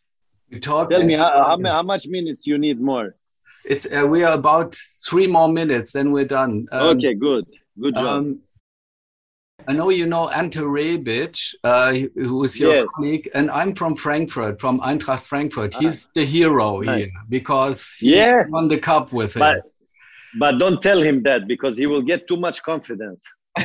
You 0.50 0.60
talk. 0.60 0.90
Tell 0.90 1.04
me 1.04 1.14
how, 1.14 1.30
how, 1.30 1.58
how, 1.64 1.84
much 1.84 2.08
minutes 2.08 2.46
you 2.46 2.58
need 2.58 2.80
more. 2.80 3.16
It's 3.66 3.86
uh, 3.86 4.06
we 4.08 4.24
are 4.24 4.34
about 4.34 4.76
three 5.06 5.28
more 5.28 5.50
minutes, 5.50 5.92
then 5.92 6.12
we're 6.12 6.26
done. 6.26 6.68
Um, 6.72 6.98
okay, 6.98 7.14
good, 7.14 7.46
good 7.80 7.96
job. 7.96 8.06
Um, 8.06 8.40
I 9.68 9.74
know 9.74 9.90
you 9.90 10.08
know 10.08 10.30
Ante 10.30 10.60
Rebic, 10.60 11.54
uh, 11.64 11.94
who 12.16 12.44
is 12.44 12.60
your 12.60 12.76
yes. 12.76 12.88
colleague, 12.96 13.30
and 13.34 13.52
I'm 13.52 13.76
from 13.76 13.96
Frankfurt, 13.96 14.60
from 14.60 14.80
Eintracht 14.80 15.24
Frankfurt. 15.24 15.76
He's 15.76 16.06
ah, 16.06 16.10
the 16.16 16.26
hero 16.26 16.80
nice. 16.80 16.98
here 16.98 17.08
because 17.30 17.96
he 18.00 18.16
yeah. 18.16 18.44
won 18.50 18.68
the 18.68 18.80
cup 18.80 19.14
with 19.14 19.36
him. 19.36 19.42
But, 19.42 19.64
but 20.40 20.58
don't 20.58 20.82
tell 20.82 21.02
him 21.02 21.22
that 21.24 21.48
because 21.48 21.78
he 21.78 21.86
will 21.86 22.02
get 22.02 22.28
too 22.28 22.38
much 22.38 22.64
confidence. 22.64 23.22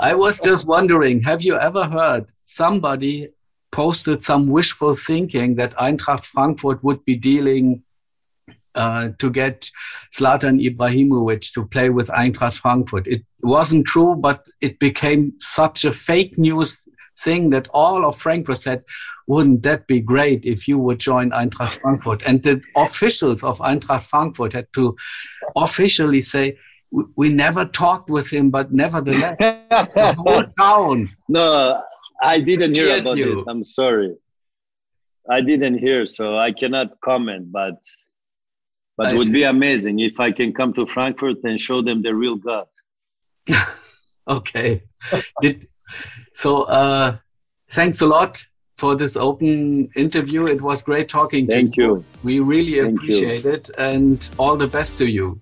I 0.00 0.14
was 0.14 0.40
just 0.40 0.66
wondering, 0.66 1.22
have 1.22 1.42
you 1.42 1.56
ever 1.56 1.84
heard 1.84 2.24
somebody 2.44 3.28
posted 3.70 4.22
some 4.22 4.48
wishful 4.48 4.94
thinking 4.94 5.56
that 5.56 5.74
Eintracht 5.74 6.24
Frankfurt 6.24 6.82
would 6.82 7.04
be 7.04 7.16
dealing 7.16 7.82
uh, 8.74 9.08
to 9.18 9.30
get 9.30 9.70
Zlatan 10.14 10.62
Ibrahimovic 10.64 11.52
to 11.52 11.66
play 11.66 11.90
with 11.90 12.08
Eintracht 12.08 12.58
Frankfurt. 12.58 13.06
It 13.06 13.22
wasn't 13.42 13.86
true, 13.86 14.14
but 14.16 14.46
it 14.60 14.78
became 14.78 15.32
such 15.38 15.84
a 15.84 15.92
fake 15.92 16.38
news 16.38 16.84
thing 17.20 17.50
that 17.50 17.68
all 17.72 18.04
of 18.04 18.18
Frankfurt 18.18 18.58
said, 18.58 18.82
wouldn't 19.26 19.62
that 19.62 19.86
be 19.86 20.00
great 20.00 20.44
if 20.44 20.68
you 20.68 20.78
would 20.78 20.98
join 20.98 21.30
Eintracht 21.30 21.80
Frankfurt? 21.80 22.22
And 22.26 22.42
the 22.42 22.62
officials 22.76 23.42
of 23.42 23.58
Eintracht 23.58 24.08
Frankfurt 24.08 24.52
had 24.52 24.66
to 24.74 24.96
officially 25.56 26.20
say, 26.20 26.58
we 27.16 27.28
never 27.28 27.64
talked 27.64 28.10
with 28.10 28.30
him, 28.30 28.50
but 28.50 28.72
nevertheless, 28.72 29.36
the 29.38 30.14
whole 30.16 30.44
town. 30.58 31.08
No, 31.28 31.82
I 32.22 32.40
didn't 32.40 32.74
hear 32.74 32.98
about 32.98 33.16
you. 33.16 33.36
this. 33.36 33.44
I'm 33.48 33.64
sorry. 33.64 34.14
I 35.28 35.40
didn't 35.40 35.78
hear, 35.78 36.04
so 36.04 36.38
I 36.38 36.52
cannot 36.52 37.00
comment. 37.00 37.50
But 37.50 37.74
but 38.96 39.12
it 39.12 39.16
would 39.16 39.32
be 39.32 39.42
amazing 39.42 39.98
if 40.00 40.20
I 40.20 40.30
can 40.32 40.52
come 40.52 40.72
to 40.74 40.86
Frankfurt 40.86 41.38
and 41.44 41.58
show 41.58 41.82
them 41.82 42.02
the 42.02 42.14
real 42.14 42.36
God. 42.36 42.66
okay. 44.28 44.82
Did, 45.40 45.68
so 46.32 46.62
uh, 46.62 47.18
thanks 47.70 48.00
a 48.00 48.06
lot 48.06 48.46
for 48.76 48.94
this 48.94 49.16
open 49.16 49.88
interview. 49.96 50.46
It 50.46 50.62
was 50.62 50.82
great 50.82 51.08
talking 51.08 51.46
Thank 51.46 51.74
to 51.74 51.82
you. 51.82 51.88
you. 51.96 52.04
We 52.22 52.40
really 52.40 52.80
Thank 52.80 52.98
appreciate 52.98 53.44
you. 53.44 53.52
it, 53.52 53.70
and 53.78 54.28
all 54.38 54.56
the 54.56 54.66
best 54.66 54.98
to 54.98 55.06
you. 55.06 55.40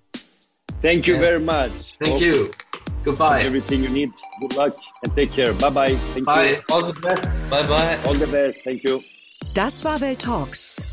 Thank 0.81 1.07
you 1.07 1.17
very 1.17 1.39
much. 1.39 1.71
Thank 1.95 2.13
Hope 2.13 2.21
you. 2.21 2.51
Goodbye. 3.03 3.41
Everything 3.41 3.83
you 3.83 3.89
need. 3.89 4.11
Good 4.41 4.55
luck 4.55 4.77
and 5.03 5.15
take 5.15 5.31
care. 5.31 5.53
Bye 5.53 5.69
bye. 5.69 5.95
Thank 6.13 6.27
bye. 6.27 6.45
you. 6.45 6.61
All 6.71 6.83
the 6.83 6.99
best. 6.99 7.39
Bye 7.49 7.67
bye. 7.67 7.99
All 8.05 8.13
the 8.13 8.27
best. 8.27 8.61
Thank 8.63 8.83
you. 8.83 9.03
Das 9.53 9.83
war 9.83 9.99
Welt 9.99 10.19
Talks. 10.19 10.92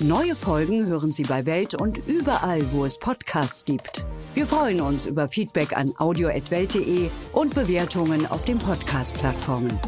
Neue 0.00 0.34
Folgen 0.34 0.86
hören 0.86 1.12
Sie 1.12 1.22
bei 1.22 1.46
Welt 1.46 1.80
und 1.80 2.08
überall, 2.08 2.72
wo 2.72 2.84
es 2.84 2.98
Podcasts 2.98 3.64
gibt. 3.64 4.04
Wir 4.34 4.44
freuen 4.44 4.80
uns 4.80 5.06
über 5.06 5.28
Feedback 5.28 5.76
an 5.76 5.94
audio.welt.de 5.98 7.10
und 7.32 7.54
Bewertungen 7.54 8.26
auf 8.26 8.44
den 8.44 8.58
Podcast-Plattformen. 8.58 9.78